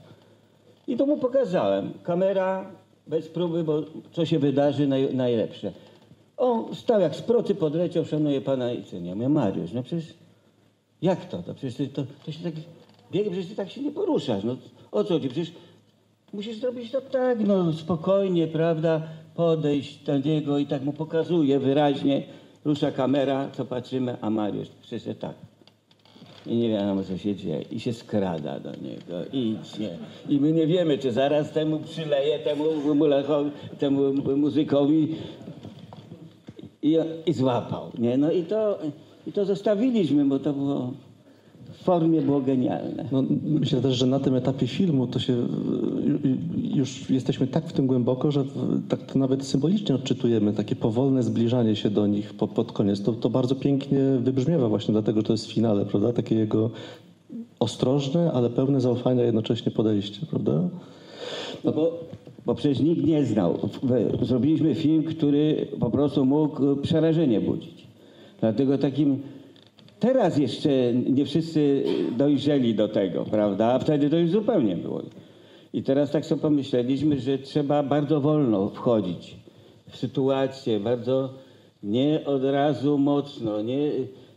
I 0.87 0.97
to 0.97 1.05
mu 1.05 1.17
pokazałem. 1.17 1.93
Kamera 2.03 2.71
bez 3.07 3.27
próby, 3.27 3.63
bo 3.63 3.83
co 4.11 4.25
się 4.25 4.39
wydarzy 4.39 4.87
naj, 4.87 5.15
najlepsze. 5.15 5.71
On 6.37 6.75
stał 6.75 7.01
jak 7.01 7.15
z 7.15 7.21
procy, 7.21 7.55
podleciał, 7.55 8.05
szanuję 8.05 8.41
pana 8.41 8.71
i 8.71 8.83
cenię. 8.83 9.09
Ja 9.09 9.15
mówię, 9.15 9.29
Mariusz, 9.29 9.73
no 9.73 9.83
przecież 9.83 10.13
jak 11.01 11.25
to? 11.25 11.43
To 11.43 11.53
przecież 11.53 11.75
ty, 11.75 11.87
to, 11.87 12.03
to 12.25 12.31
się 12.31 12.43
tak 12.43 12.53
biegnie, 13.11 13.31
przecież 13.31 13.49
ty 13.49 13.55
tak 13.55 13.69
się 13.69 13.81
nie 13.81 13.91
poruszasz. 13.91 14.43
No 14.43 14.55
o 14.91 15.03
co 15.03 15.19
ci? 15.19 15.29
Przecież 15.29 15.51
musisz 16.33 16.57
zrobić 16.57 16.91
to 16.91 17.01
tak, 17.01 17.39
no 17.47 17.73
spokojnie, 17.73 18.47
prawda? 18.47 19.01
Podejść 19.35 20.03
do 20.03 20.17
niego 20.17 20.57
i 20.57 20.65
tak 20.65 20.83
mu 20.83 20.93
pokazuje 20.93 21.59
wyraźnie. 21.59 22.23
Rusza 22.65 22.91
kamera, 22.91 23.49
co 23.53 23.65
patrzymy, 23.65 24.17
a 24.21 24.29
Mariusz 24.29 24.67
przyszedł 24.81 25.19
tak. 25.19 25.35
I 26.47 26.55
nie 26.55 26.69
wiadomo, 26.69 27.03
co 27.03 27.17
się 27.17 27.35
dzieje. 27.35 27.61
I 27.71 27.79
się 27.79 27.93
skrada 27.93 28.59
do 28.59 28.71
niego. 28.71 29.29
I 29.33 29.39
idzie. 29.49 29.97
I 30.29 30.39
my 30.39 30.51
nie 30.51 30.67
wiemy, 30.67 30.97
czy 30.97 31.11
zaraz 31.11 31.51
temu 31.51 31.79
przyleje, 31.79 32.39
temu, 32.39 32.63
mulecho- 32.95 33.49
temu 33.79 34.13
muzykowi 34.37 35.15
i, 36.81 36.97
i 37.25 37.33
złapał. 37.33 37.91
Nie? 37.97 38.17
No 38.17 38.31
i 38.31 38.43
to, 38.43 38.79
i 39.27 39.31
to 39.31 39.45
zostawiliśmy, 39.45 40.25
bo 40.25 40.39
to 40.39 40.53
było 40.53 40.91
formie 41.83 42.21
było 42.21 42.41
genialne. 42.41 43.05
No, 43.11 43.23
myślę 43.45 43.81
też, 43.81 43.95
że 43.97 44.05
na 44.05 44.19
tym 44.19 44.35
etapie 44.35 44.67
filmu 44.67 45.07
to 45.07 45.19
się 45.19 45.33
y, 45.33 45.37
y, 46.27 46.37
już 46.77 47.09
jesteśmy 47.09 47.47
tak 47.47 47.67
w 47.67 47.73
tym 47.73 47.87
głęboko, 47.87 48.31
że 48.31 48.43
w- 48.43 48.87
tak 48.89 49.03
to 49.05 49.19
nawet 49.19 49.43
symbolicznie 49.45 49.95
odczytujemy 49.95 50.53
takie 50.53 50.75
powolne 50.75 51.23
zbliżanie 51.23 51.75
się 51.75 51.89
do 51.89 52.07
nich 52.07 52.33
po, 52.33 52.47
pod 52.47 52.71
koniec. 52.71 53.01
To, 53.03 53.13
to 53.13 53.29
bardzo 53.29 53.55
pięknie 53.55 53.99
wybrzmiewa 54.19 54.69
właśnie 54.69 54.91
dlatego, 54.91 55.19
że 55.19 55.23
to 55.27 55.33
jest 55.33 55.51
finale, 55.51 55.85
prawda? 55.85 56.13
Takie 56.13 56.35
jego 56.35 56.69
ostrożne, 57.59 58.31
ale 58.31 58.49
pełne 58.49 58.81
zaufania 58.81 59.23
jednocześnie 59.23 59.71
podejście, 59.71 60.25
prawda? 60.29 60.61
No 61.63 61.71
bo, 61.71 61.99
bo 62.45 62.55
przecież 62.55 62.79
nikt 62.79 63.05
nie 63.05 63.25
znał. 63.25 63.53
W- 63.83 64.25
Zrobiliśmy 64.25 64.75
film, 64.75 65.03
który 65.03 65.67
po 65.79 65.89
prostu 65.89 66.25
mógł 66.25 66.75
przerażenie 66.75 67.41
budzić. 67.41 67.87
Dlatego 68.41 68.77
takim. 68.77 69.17
Teraz 69.99 70.37
jeszcze 70.37 70.93
nie 70.93 71.25
wszyscy 71.25 71.83
dojrzeli 72.17 72.75
do 72.75 72.87
tego, 72.87 73.25
prawda? 73.25 73.65
A 73.65 73.79
wtedy 73.79 74.09
to 74.09 74.17
już 74.17 74.29
zupełnie 74.29 74.75
było. 74.75 75.01
I 75.73 75.83
teraz 75.83 76.11
tak 76.11 76.25
sobie 76.25 76.41
pomyśleliśmy, 76.41 77.19
że 77.19 77.37
trzeba 77.37 77.83
bardzo 77.83 78.21
wolno 78.21 78.69
wchodzić 78.69 79.35
w 79.89 79.97
sytuację, 79.97 80.79
bardzo 80.79 81.29
nie 81.83 82.25
od 82.25 82.43
razu 82.43 82.97
mocno, 82.97 83.61
nie, 83.61 83.91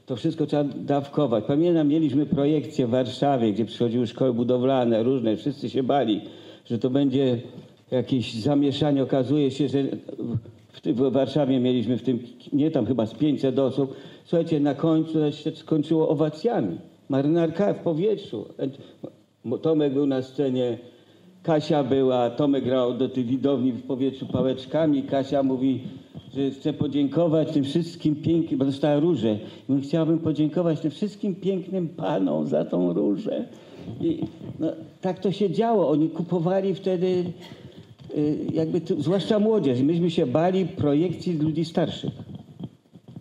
to 0.07 0.17
wszystko 0.17 0.47
trzeba 0.47 0.65
dawkować. 0.65 1.45
Pamiętam, 1.45 1.89
mieliśmy 1.89 2.27
projekcję 2.27 2.87
w 2.87 2.91
Warszawie, 2.91 3.53
gdzie 3.53 3.65
przychodziły 3.65 4.07
szkoły 4.07 4.33
budowlane, 4.33 5.03
różne, 5.03 5.37
wszyscy 5.37 5.71
się 5.71 5.83
bali, 5.83 6.21
że 6.65 6.79
to 6.79 6.91
będzie 6.91 7.39
jakieś 7.91 8.35
zamieszanie. 8.35 9.03
Okazuje 9.03 9.51
się, 9.51 9.69
że 9.69 9.85
w, 10.85 11.13
Warszawie 11.13 11.61
mieliśmy 11.61 11.99
w 11.99 12.03
tym, 12.03 12.19
nie 12.53 12.71
tam 12.71 12.87
chyba 12.87 13.07
z 13.07 13.15
500 13.15 13.59
osób. 13.59 13.95
Słuchajcie, 14.25 14.61
na 14.61 14.75
końcu 14.75 15.33
się 15.33 15.51
skończyło 15.51 16.09
owacjami. 16.09 16.79
Marynarka 17.09 17.75
w 17.75 17.79
powietrzu. 17.79 18.47
Tomek 19.63 19.93
był 19.93 20.07
na 20.07 20.23
scenie, 20.23 20.79
Kasia 21.43 21.85
była, 21.85 22.31
Tomek 22.31 22.65
grał 22.65 22.95
do 22.95 23.09
tych 23.09 23.27
widowni 23.27 23.73
w 23.73 23.83
powietrzu 23.83 24.27
pałeczkami. 24.27 25.03
Kasia 25.03 25.43
mówi, 25.43 25.81
że 26.35 26.51
chce 26.51 26.73
podziękować 26.73 27.51
tym 27.51 27.65
wszystkim 27.65 28.17
pięknym, 28.17 28.59
bo 28.59 28.65
dostała 28.65 29.01
różę. 29.01 29.39
Mówi, 29.69 29.83
chciałabym 29.83 30.19
podziękować 30.19 30.81
tym 30.81 30.91
wszystkim 30.91 31.35
pięknym 31.35 31.89
panom 31.89 32.47
za 32.47 32.65
tą 32.65 32.93
różę. 32.93 33.45
I 34.01 34.19
no, 34.59 34.73
tak 35.01 35.19
to 35.19 35.33
się 35.33 35.51
działo. 35.51 35.91
Oni 35.91 36.09
kupowali 36.09 36.75
wtedy, 36.75 37.25
jakby, 38.53 38.81
tu, 38.81 39.03
zwłaszcza 39.03 39.39
młodzież. 39.39 39.83
Myśmy 39.83 40.11
się 40.11 40.27
bali 40.27 40.67
projekcji 40.67 41.39
ludzi 41.39 41.65
starszych. 41.65 42.11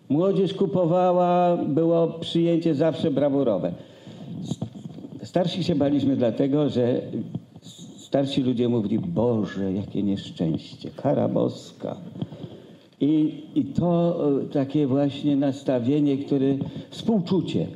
Młodzież 0.09 0.53
kupowała, 0.53 1.57
było 1.57 2.07
przyjęcie 2.07 2.75
zawsze 2.75 3.11
brawurowe. 3.11 3.71
Starsi 5.23 5.63
się 5.63 5.75
baliśmy 5.75 6.15
dlatego, 6.15 6.69
że 6.69 7.01
starsi 7.97 8.43
ludzie 8.43 8.69
mówili, 8.69 8.99
Boże, 8.99 9.73
jakie 9.73 10.03
nieszczęście, 10.03 10.89
kara 10.95 11.27
boska. 11.27 11.97
I, 13.01 13.43
I 13.55 13.65
to 13.65 14.17
e, 14.41 14.45
takie 14.45 14.87
właśnie 14.87 15.35
nastawienie, 15.35 16.17
które, 16.17 16.57
współczucie. 16.89 17.67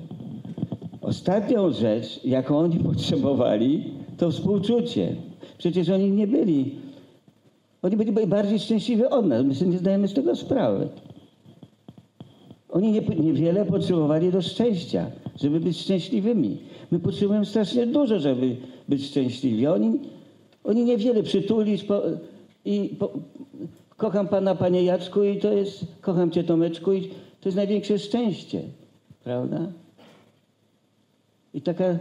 Ostatnią 1.02 1.72
rzecz, 1.72 2.26
jaką 2.26 2.58
oni 2.58 2.80
potrzebowali, 2.90 3.84
to 4.18 4.32
współczucie. 4.32 5.16
Przecież 5.58 5.90
oni 5.90 6.12
nie 6.12 6.28
byli, 6.28 6.76
oni 7.82 7.98
byli 7.98 8.28
bardziej 8.28 8.60
szczęśliwi 8.60 9.06
od 9.06 9.26
nas, 9.26 9.46
my 9.46 9.56
sobie 9.56 9.72
nie 9.72 9.78
zdajemy 9.78 10.08
z 10.08 10.14
tego 10.14 10.36
sprawy. 10.36 10.90
Oni 12.70 12.92
nie, 12.92 13.02
niewiele 13.02 13.66
potrzebowali 13.66 14.32
do 14.32 14.42
szczęścia, 14.42 15.12
żeby 15.42 15.60
być 15.60 15.78
szczęśliwymi. 15.78 16.58
My 16.92 17.00
potrzebujemy 17.00 17.46
strasznie 17.46 17.88
dużo, 17.88 18.20
żeby 18.20 18.56
być 18.90 19.06
szczęśliwi. 19.06 19.68
Oni, 19.68 20.00
oni 20.64 20.84
niewiele 20.84 21.24
przytulić 21.24 21.84
po, 21.84 22.02
i 22.66 22.96
po, 23.00 23.12
kocham 23.98 24.28
pana, 24.28 24.56
panie 24.56 24.84
Jacku 24.84 25.24
i 25.24 25.38
to 25.38 25.54
jest, 25.54 25.86
kocham 26.02 26.32
cię 26.32 26.44
Tomeczku 26.44 26.94
i 26.94 27.02
to 27.42 27.50
jest 27.50 27.56
największe 27.56 28.00
szczęście, 28.00 28.62
prawda? 29.24 29.68
I 31.54 31.62
taka, 31.62 31.98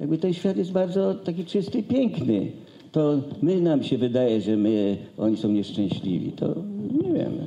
jakby 0.00 0.18
ten 0.18 0.34
świat 0.34 0.56
jest 0.56 0.72
bardzo 0.72 1.14
taki 1.14 1.44
czysty, 1.44 1.82
piękny. 1.82 2.52
To 2.92 3.20
my 3.42 3.60
nam 3.60 3.82
się 3.82 3.98
wydaje, 3.98 4.40
że 4.40 4.56
my, 4.56 4.96
oni 5.18 5.36
są 5.36 5.48
nieszczęśliwi. 5.48 6.32
To 6.32 6.54
nie 7.02 7.12
wiemy. 7.12 7.46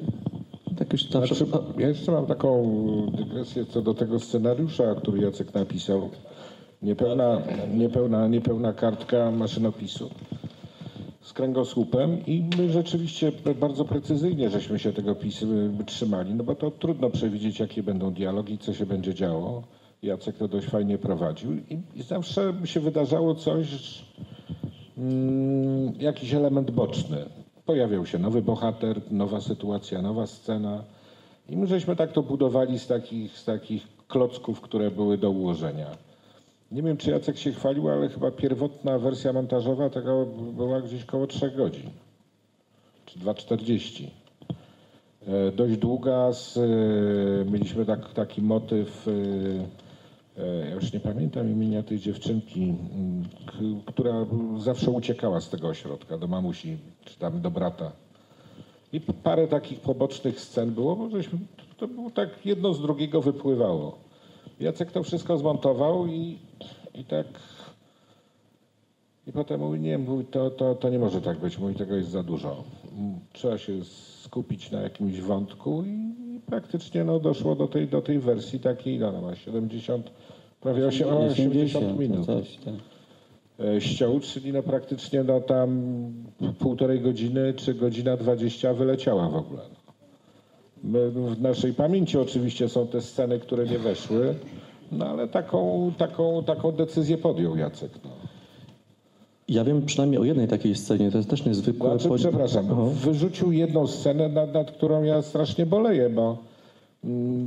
Tak 0.78 0.94
już 0.94 1.10
zawsze... 1.10 1.36
Znaczy, 1.36 1.52
ja 1.78 1.88
jeszcze 1.88 2.12
mam 2.12 2.26
taką 2.26 2.72
dygresję 3.18 3.66
co 3.66 3.82
do 3.82 3.94
tego 3.94 4.20
scenariusza, 4.20 4.96
który 4.96 5.22
Jacek 5.22 5.54
napisał. 5.54 6.10
Niepełna, 6.82 7.42
niepełna, 7.74 8.28
niepełna 8.28 8.74
kartka 8.74 9.32
maszynopisu 9.32 10.10
z 11.22 11.34
kręgosłupem 11.34 12.26
i 12.28 12.44
my 12.58 12.70
rzeczywiście 12.70 13.32
bardzo 13.60 13.86
precyzyjnie 13.86 14.50
żeśmy 14.50 14.80
się 14.80 14.94
tego 14.94 15.16
pisu 15.16 15.48
trzymali, 15.86 16.34
no 16.34 16.44
bo 16.44 16.56
to 16.56 16.72
trudno 16.72 17.10
przewidzieć, 17.10 17.60
jakie 17.60 17.84
będą 17.84 18.14
dialogi, 18.14 18.58
co 18.58 18.74
się 18.74 18.86
będzie 18.86 19.14
działo. 19.14 19.64
Jacek 20.04 20.38
to 20.38 20.48
dość 20.48 20.68
fajnie 20.68 20.98
prowadził 20.98 21.54
i, 21.54 21.80
i 21.96 22.04
zawsze 22.04 22.54
się 22.66 22.80
wydarzało 22.80 23.36
coś, 23.36 23.68
jakiś 26.00 26.34
element 26.34 26.72
boczny. 26.72 27.26
Pojawiał 27.66 28.06
się 28.06 28.20
nowy 28.20 28.42
bohater, 28.42 29.02
nowa 29.12 29.42
sytuacja, 29.42 30.02
nowa 30.02 30.28
scena 30.28 30.84
i 31.50 31.58
my 31.58 31.68
żeśmy 31.68 31.96
tak 31.96 32.12
to 32.12 32.24
budowali 32.24 32.80
z 32.80 32.88
takich, 32.88 33.38
z 33.38 33.46
takich 33.46 33.88
klocków, 34.08 34.62
które 34.62 34.92
były 34.92 35.18
do 35.18 35.30
ułożenia. 35.30 35.88
Nie 36.72 36.84
wiem, 36.84 36.98
czy 36.98 37.12
Jacek 37.12 37.38
się 37.38 37.52
chwalił, 37.52 37.90
ale 37.90 38.10
chyba 38.10 38.32
pierwotna 38.32 39.00
wersja 39.00 39.34
montażowa 39.34 39.90
tego 39.90 40.26
była 40.54 40.82
gdzieś 40.82 41.06
koło 41.06 41.28
3 41.28 41.52
godzin, 41.52 41.90
czy 43.06 43.20
2,40. 43.20 44.08
E, 45.28 45.52
Dość 45.52 45.78
długa, 45.78 46.34
z, 46.34 46.58
e, 46.58 47.52
mieliśmy 47.52 47.86
tak, 47.86 48.14
taki 48.14 48.42
motyw, 48.42 49.08
e, 49.08 49.12
ja 50.70 50.76
już 50.76 50.94
nie 50.94 51.00
pamiętam 51.00 51.52
imienia 51.52 51.84
tej 51.84 52.00
dziewczynki, 52.00 52.76
która 53.86 54.26
zawsze 54.58 54.92
uciekała 54.92 55.42
z 55.42 55.50
tego 55.50 55.68
ośrodka 55.68 56.18
do 56.18 56.28
mamusi, 56.28 56.78
czy 57.06 57.20
tam 57.20 57.42
do 57.42 57.52
brata. 57.52 57.92
I 58.94 59.02
parę 59.02 59.48
takich 59.48 59.80
pobocznych 59.80 60.40
scen 60.40 60.72
było, 60.72 60.96
bo 60.96 61.10
żeśmy, 61.10 61.40
to 61.78 61.88
było 61.88 62.10
tak 62.10 62.46
jedno 62.46 62.74
z 62.74 62.82
drugiego 62.82 63.22
wypływało. 63.22 63.98
Jacek 64.60 64.92
to 64.92 65.04
wszystko 65.04 65.38
zmontował 65.38 66.08
i, 66.08 66.40
i 66.96 67.04
tak. 67.04 67.28
I 69.28 69.32
potem 69.32 69.60
mówi, 69.60 69.80
nie, 69.80 69.98
mówi, 69.98 70.26
to, 70.26 70.50
to, 70.50 70.76
to 70.76 70.90
nie 70.90 71.00
może 71.00 71.22
tak 71.22 71.40
być, 71.40 71.58
mówi, 71.58 71.76
tego 71.76 71.96
jest 71.96 72.10
za 72.10 72.24
dużo. 72.24 72.64
Trzeba 73.34 73.58
się 73.58 73.86
skupić 74.24 74.72
na 74.72 74.82
jakimś 74.82 75.22
wątku 75.22 75.84
i, 75.86 76.29
i 76.40 76.42
praktycznie 76.42 77.04
no, 77.04 77.20
doszło 77.20 77.56
do 77.56 77.68
tej, 77.68 77.88
do 77.88 78.02
tej 78.02 78.20
wersji 78.20 78.60
takiej, 78.60 78.96
ile 78.96 79.08
ona 79.08 79.22
ma, 79.22 79.36
70, 79.36 80.12
prawie 80.62 80.88
80, 80.88 81.32
80 81.32 82.00
minut 82.00 82.26
Coś, 82.26 82.58
tak. 82.58 82.74
ściął, 83.80 84.20
czyli 84.20 84.54
no 84.54 84.64
praktycznie 84.64 85.24
no 85.24 85.42
tam 85.42 85.80
półtorej 86.60 87.02
godziny 87.02 87.54
czy 87.54 87.74
godzina 87.74 88.18
20 88.18 88.74
wyleciała 88.74 89.30
w 89.30 89.36
ogóle. 89.36 89.62
No. 89.62 89.94
My, 90.84 91.12
w 91.12 91.42
naszej 91.42 91.74
pamięci 91.74 92.18
oczywiście 92.18 92.70
są 92.70 92.88
te 92.88 93.02
sceny, 93.02 93.40
które 93.40 93.66
nie 93.66 93.80
weszły, 93.80 94.36
no 94.92 95.06
ale 95.06 95.28
taką, 95.28 95.92
taką, 95.98 96.44
taką 96.44 96.72
decyzję 96.72 97.18
podjął 97.18 97.58
Jacek. 97.58 97.92
No. 98.04 98.19
Ja 99.50 99.64
wiem 99.64 99.86
przynajmniej 99.86 100.22
o 100.22 100.24
jednej 100.24 100.48
takiej 100.48 100.76
scenie, 100.76 101.12
to 101.12 101.18
jest 101.18 101.30
też 101.30 101.46
niezwykłe. 101.46 101.90
Znaczy, 101.90 102.08
Po- 102.10 102.16
przepraszam, 102.16 102.66
Aha. 102.72 102.82
wyrzucił 102.94 103.52
jedną 103.52 103.88
scenę, 103.88 104.30
nad, 104.30 104.54
nad 104.54 104.72
którą 104.72 105.04
ja 105.04 105.22
strasznie 105.22 105.66
boleję, 105.66 106.10
bo 106.10 106.38
mm, 107.04 107.46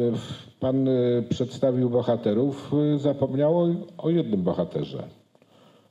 pan 0.60 0.88
y, 0.88 1.24
przedstawił 1.28 1.90
bohaterów, 1.90 2.72
y, 2.94 2.98
zapomniał 2.98 3.58
o, 3.58 3.68
o 3.98 4.10
jednym 4.10 4.42
bohaterze, 4.42 5.02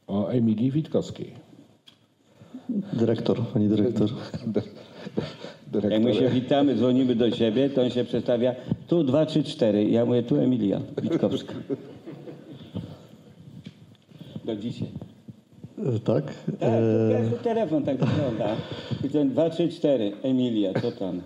o 0.08 0.28
Emilii 0.28 0.72
Witkowskiej. 0.72 1.34
Dyrektor, 2.94 3.42
pani 3.54 3.68
dyrektor. 3.68 4.10
Dyrektor. 5.68 5.92
Jak 5.92 6.04
my 6.04 6.14
się 6.14 6.30
witamy, 6.30 6.76
dzwonimy 6.76 7.16
do 7.16 7.32
siebie, 7.32 7.70
to 7.70 7.82
on 7.82 7.90
się 7.90 8.04
przedstawia 8.04 8.56
tu 8.88 9.04
2, 9.04 9.26
3, 9.26 9.44
4. 9.44 9.90
Ja 9.90 10.06
mówię 10.06 10.24
tu 10.24 10.36
Emilia 10.36 10.82
Witkowska. 11.02 11.54
Do 14.46 14.56
dzisiaj. 14.56 14.88
E, 15.86 16.00
Tak? 16.00 16.26
Tak, 16.26 16.34
E, 16.62 17.10
pierwszy 17.10 17.44
telefon 17.44 17.84
tak 17.84 17.98
wygląda. 17.98 18.56
I 19.06 19.10
ten 19.10 19.30
2, 19.30 19.50
3, 19.50 19.70
4. 19.70 20.12
Emilia, 20.24 20.74
co 20.82 20.92
tam? 20.92 21.22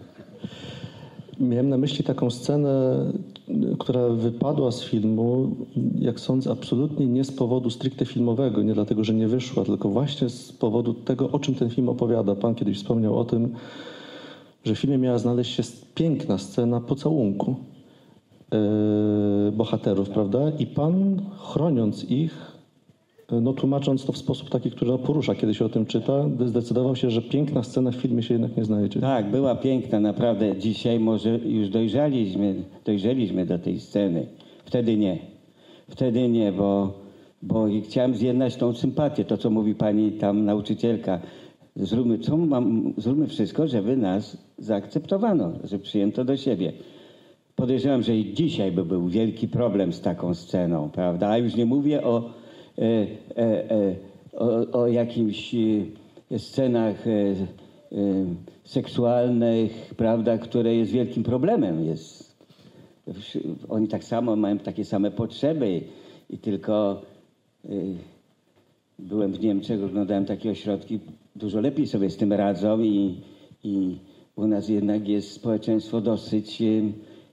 Miałem 1.40 1.70
na 1.70 1.78
myśli 1.78 2.04
taką 2.04 2.30
scenę, 2.32 2.96
która 3.80 4.08
wypadła 4.10 4.72
z 4.72 4.84
filmu, 4.84 5.48
jak 6.00 6.20
sądzę, 6.20 6.52
absolutnie 6.52 7.06
nie 7.08 7.24
z 7.24 7.32
powodu 7.32 7.70
stricte 7.70 8.06
filmowego, 8.06 8.64
nie 8.64 8.74
dlatego, 8.74 9.04
że 9.04 9.14
nie 9.14 9.28
wyszła, 9.28 9.66
tylko 9.66 9.90
właśnie 9.90 10.30
z 10.30 10.52
powodu 10.52 10.94
tego, 10.94 11.32
o 11.32 11.40
czym 11.40 11.56
ten 11.56 11.70
film 11.70 11.90
opowiada. 11.90 12.36
Pan 12.36 12.56
kiedyś 12.56 12.78
wspomniał 12.78 13.20
o 13.20 13.26
tym, 13.26 13.54
że 14.66 14.76
w 14.76 14.80
filmie 14.80 14.98
miała 14.98 15.18
znaleźć 15.18 15.56
się 15.56 15.64
piękna 15.96 16.38
scena 16.38 16.82
pocałunku 16.82 17.56
e, 18.52 19.52
bohaterów, 19.52 20.10
prawda? 20.10 20.40
I 20.60 20.68
pan, 20.68 21.22
chroniąc 21.38 22.04
ich, 22.04 22.34
e, 22.34 22.55
no 23.32 23.54
tłumacząc 23.54 24.06
to 24.06 24.14
w 24.14 24.18
sposób 24.18 24.50
taki, 24.50 24.72
który 24.72 24.92
no, 24.92 24.98
porusza, 24.98 25.36
kiedy 25.36 25.54
się 25.54 25.66
o 25.66 25.70
tym 25.70 25.86
czyta, 25.86 26.26
zdecydował 26.46 26.96
się, 26.96 27.10
że 27.10 27.22
piękna 27.22 27.64
scena 27.64 27.92
w 27.92 27.96
filmie 27.96 28.24
się 28.24 28.34
jednak 28.34 28.58
nie 28.58 28.66
znajdzie. 28.66 29.00
Tak, 29.00 29.32
była 29.32 29.56
piękna, 29.56 30.00
naprawdę. 30.00 30.58
Dzisiaj 30.58 31.00
może 31.00 31.30
już 31.30 31.70
dojrzeliśmy, 31.70 32.56
dojrzeliśmy 32.86 33.46
do 33.46 33.60
tej 33.60 33.80
sceny. 33.80 34.28
Wtedy 34.66 34.98
nie. 34.98 35.18
Wtedy 35.90 36.30
nie, 36.30 36.52
bo, 36.52 36.94
bo 37.42 37.68
chciałem 37.84 38.16
zjednać 38.16 38.56
tą 38.56 38.74
sympatię, 38.74 39.26
to 39.26 39.38
co 39.38 39.50
mówi 39.50 39.76
pani 39.76 40.12
tam 40.12 40.46
nauczycielka. 40.46 41.20
Zróbmy, 41.76 42.20
co 42.20 42.38
mam, 42.38 42.94
zróbmy 42.98 43.28
wszystko, 43.28 43.68
żeby 43.68 43.98
nas 43.98 44.38
zaakceptowano, 44.58 45.52
żeby 45.64 45.84
przyjęto 45.84 46.26
do 46.26 46.38
siebie. 46.38 46.74
Podejrzewam, 47.56 48.04
że 48.04 48.18
i 48.18 48.34
dzisiaj 48.34 48.72
by 48.72 48.86
był 48.86 49.08
wielki 49.08 49.48
problem 49.48 49.94
z 49.94 50.02
taką 50.02 50.34
sceną, 50.34 50.90
prawda? 50.90 51.30
A 51.30 51.38
już 51.38 51.56
nie 51.56 51.66
mówię 51.66 52.04
o, 52.04 52.18
e, 52.18 52.22
e, 52.22 52.28
e, 52.28 52.45
o, 54.34 54.72
o 54.72 54.88
jakimś 54.88 55.56
e, 56.32 56.40
scenach 56.40 57.08
e, 57.08 57.12
e, 57.12 57.36
seksualnych, 58.64 59.94
prawda, 59.98 60.38
które 60.38 60.76
jest 60.76 60.92
wielkim 60.92 61.24
problemem. 61.24 61.86
Jest, 61.86 62.36
oni 63.70 63.88
tak 63.88 64.04
samo 64.04 64.36
mają 64.36 64.58
takie 64.58 64.86
same 64.86 65.12
potrzeby 65.12 65.82
i 66.30 66.38
tylko 66.38 67.02
e, 67.66 67.70
byłem 69.00 69.32
w 69.32 69.40
Niemczech, 69.40 69.84
oglądałem 69.84 70.26
takie 70.26 70.52
ośrodki, 70.52 71.00
dużo 71.36 71.62
lepiej 71.62 71.88
sobie 71.88 72.10
z 72.10 72.18
tym 72.18 72.34
radzą 72.34 72.80
i, 72.82 73.22
i 73.64 73.98
u 74.36 74.48
nas 74.48 74.70
jednak 74.70 75.08
jest 75.08 75.32
społeczeństwo 75.32 76.02
dosyć 76.02 76.62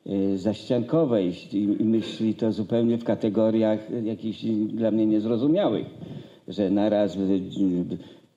e, 0.07 0.13
e, 0.13 0.39
zaściankowe 0.39 1.25
i, 1.25 1.85
myśli 1.85 2.35
to 2.35 2.53
zupełnie 2.53 2.99
w 2.99 3.05
kategoriach 3.05 4.05
jakichś 4.05 4.45
dla 4.67 4.91
mnie 4.91 5.07
niezrozumiałych, 5.07 5.87
że 6.49 6.71
naraz 6.71 7.17
e, 7.17 7.19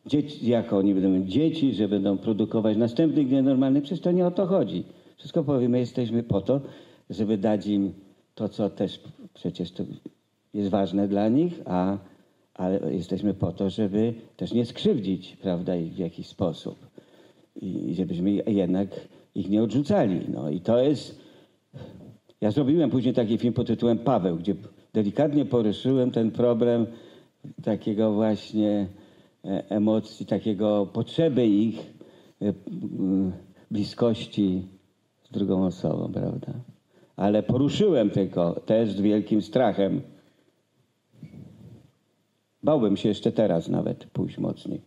dzieci, 0.05 0.49
jak 0.49 0.73
oni 0.73 0.93
będą 0.93 1.27
dzieci, 1.27 1.73
że 1.73 1.87
będą 1.87 2.17
produkować 2.17 2.77
następnych 2.77 3.31
nienormalnych, 3.31 3.83
przecież 3.83 4.03
to 4.03 4.11
nie 4.11 4.27
o 4.27 4.31
to 4.31 4.45
chodzi. 4.45 4.83
Wszystko 5.17 5.43
powiem, 5.43 5.71
my 5.71 5.79
jesteśmy 5.79 6.23
po 6.23 6.41
to, 6.41 6.61
żeby 7.09 7.37
dać 7.37 7.67
im 7.67 7.93
to, 8.35 8.49
co 8.49 8.69
też 8.69 8.99
przecież 9.33 9.71
to 9.71 9.83
jest 10.53 10.69
ważne 10.69 11.07
dla 11.07 11.29
nich, 11.29 11.61
a 11.65 11.97
ale 12.55 12.93
jesteśmy 12.93 13.33
po 13.33 13.51
to, 13.51 13.69
żeby 13.69 14.13
też 14.37 14.53
nie 14.53 14.65
skrzywdzić, 14.65 15.37
prawda, 15.41 15.75
ich 15.75 15.93
w 15.93 15.97
jakiś 15.97 16.27
sposób. 16.27 16.87
I 17.61 17.93
żebyśmy 17.93 18.31
jednak 18.31 18.87
ich 19.35 19.49
nie 19.49 19.63
odrzucali. 19.63 20.21
No 20.33 20.49
i 20.49 20.59
to 20.59 20.79
jest... 20.79 21.24
Ja 22.41 22.51
zrobiłem 22.51 22.89
później 22.89 23.13
taki 23.13 23.37
film 23.37 23.53
pod 23.53 23.67
tytułem 23.67 23.97
Paweł, 23.97 24.37
gdzie 24.37 24.55
delikatnie 24.93 25.45
poruszyłem 25.45 26.11
ten 26.11 26.31
problem 26.31 26.85
takiego 27.63 28.13
właśnie 28.13 28.87
e, 29.45 29.69
emocji, 29.69 30.25
takiego 30.25 30.85
potrzeby 30.93 31.47
ich 31.47 31.93
e, 32.41 32.53
bliskości 33.71 34.67
z 35.23 35.31
drugą 35.31 35.65
osobą, 35.65 36.11
prawda? 36.13 36.53
Ale 37.15 37.43
poruszyłem 37.43 38.09
tylko 38.09 38.53
też 38.53 38.91
z 38.91 39.01
wielkim 39.01 39.41
strachem. 39.41 40.01
Bałbym 42.63 42.97
się 42.97 43.09
jeszcze 43.09 43.31
teraz 43.31 43.69
nawet 43.69 44.05
pójść 44.05 44.37
mocniej. 44.37 44.81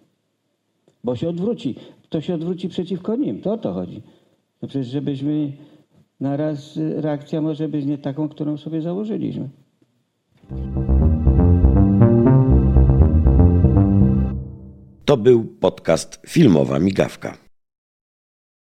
Bo 1.04 1.16
się 1.16 1.28
odwróci. 1.28 1.74
To 2.08 2.20
się 2.20 2.34
odwróci 2.34 2.68
przeciwko 2.68 3.16
nim. 3.16 3.40
To 3.40 3.52
o 3.52 3.58
to 3.58 3.72
chodzi. 3.72 4.02
No 4.62 4.68
przecież 4.68 4.86
żebyśmy 4.86 5.52
naraz 6.20 6.76
y, 6.76 7.00
reakcja 7.00 7.40
może 7.40 7.68
być 7.68 7.86
nie 7.86 7.98
taką, 7.98 8.28
którą 8.28 8.56
sobie 8.56 8.82
założyliśmy. 8.82 9.48
To 15.04 15.16
był 15.16 15.44
podcast 15.44 16.20
Filmowa 16.26 16.78
Migawka. 16.78 17.47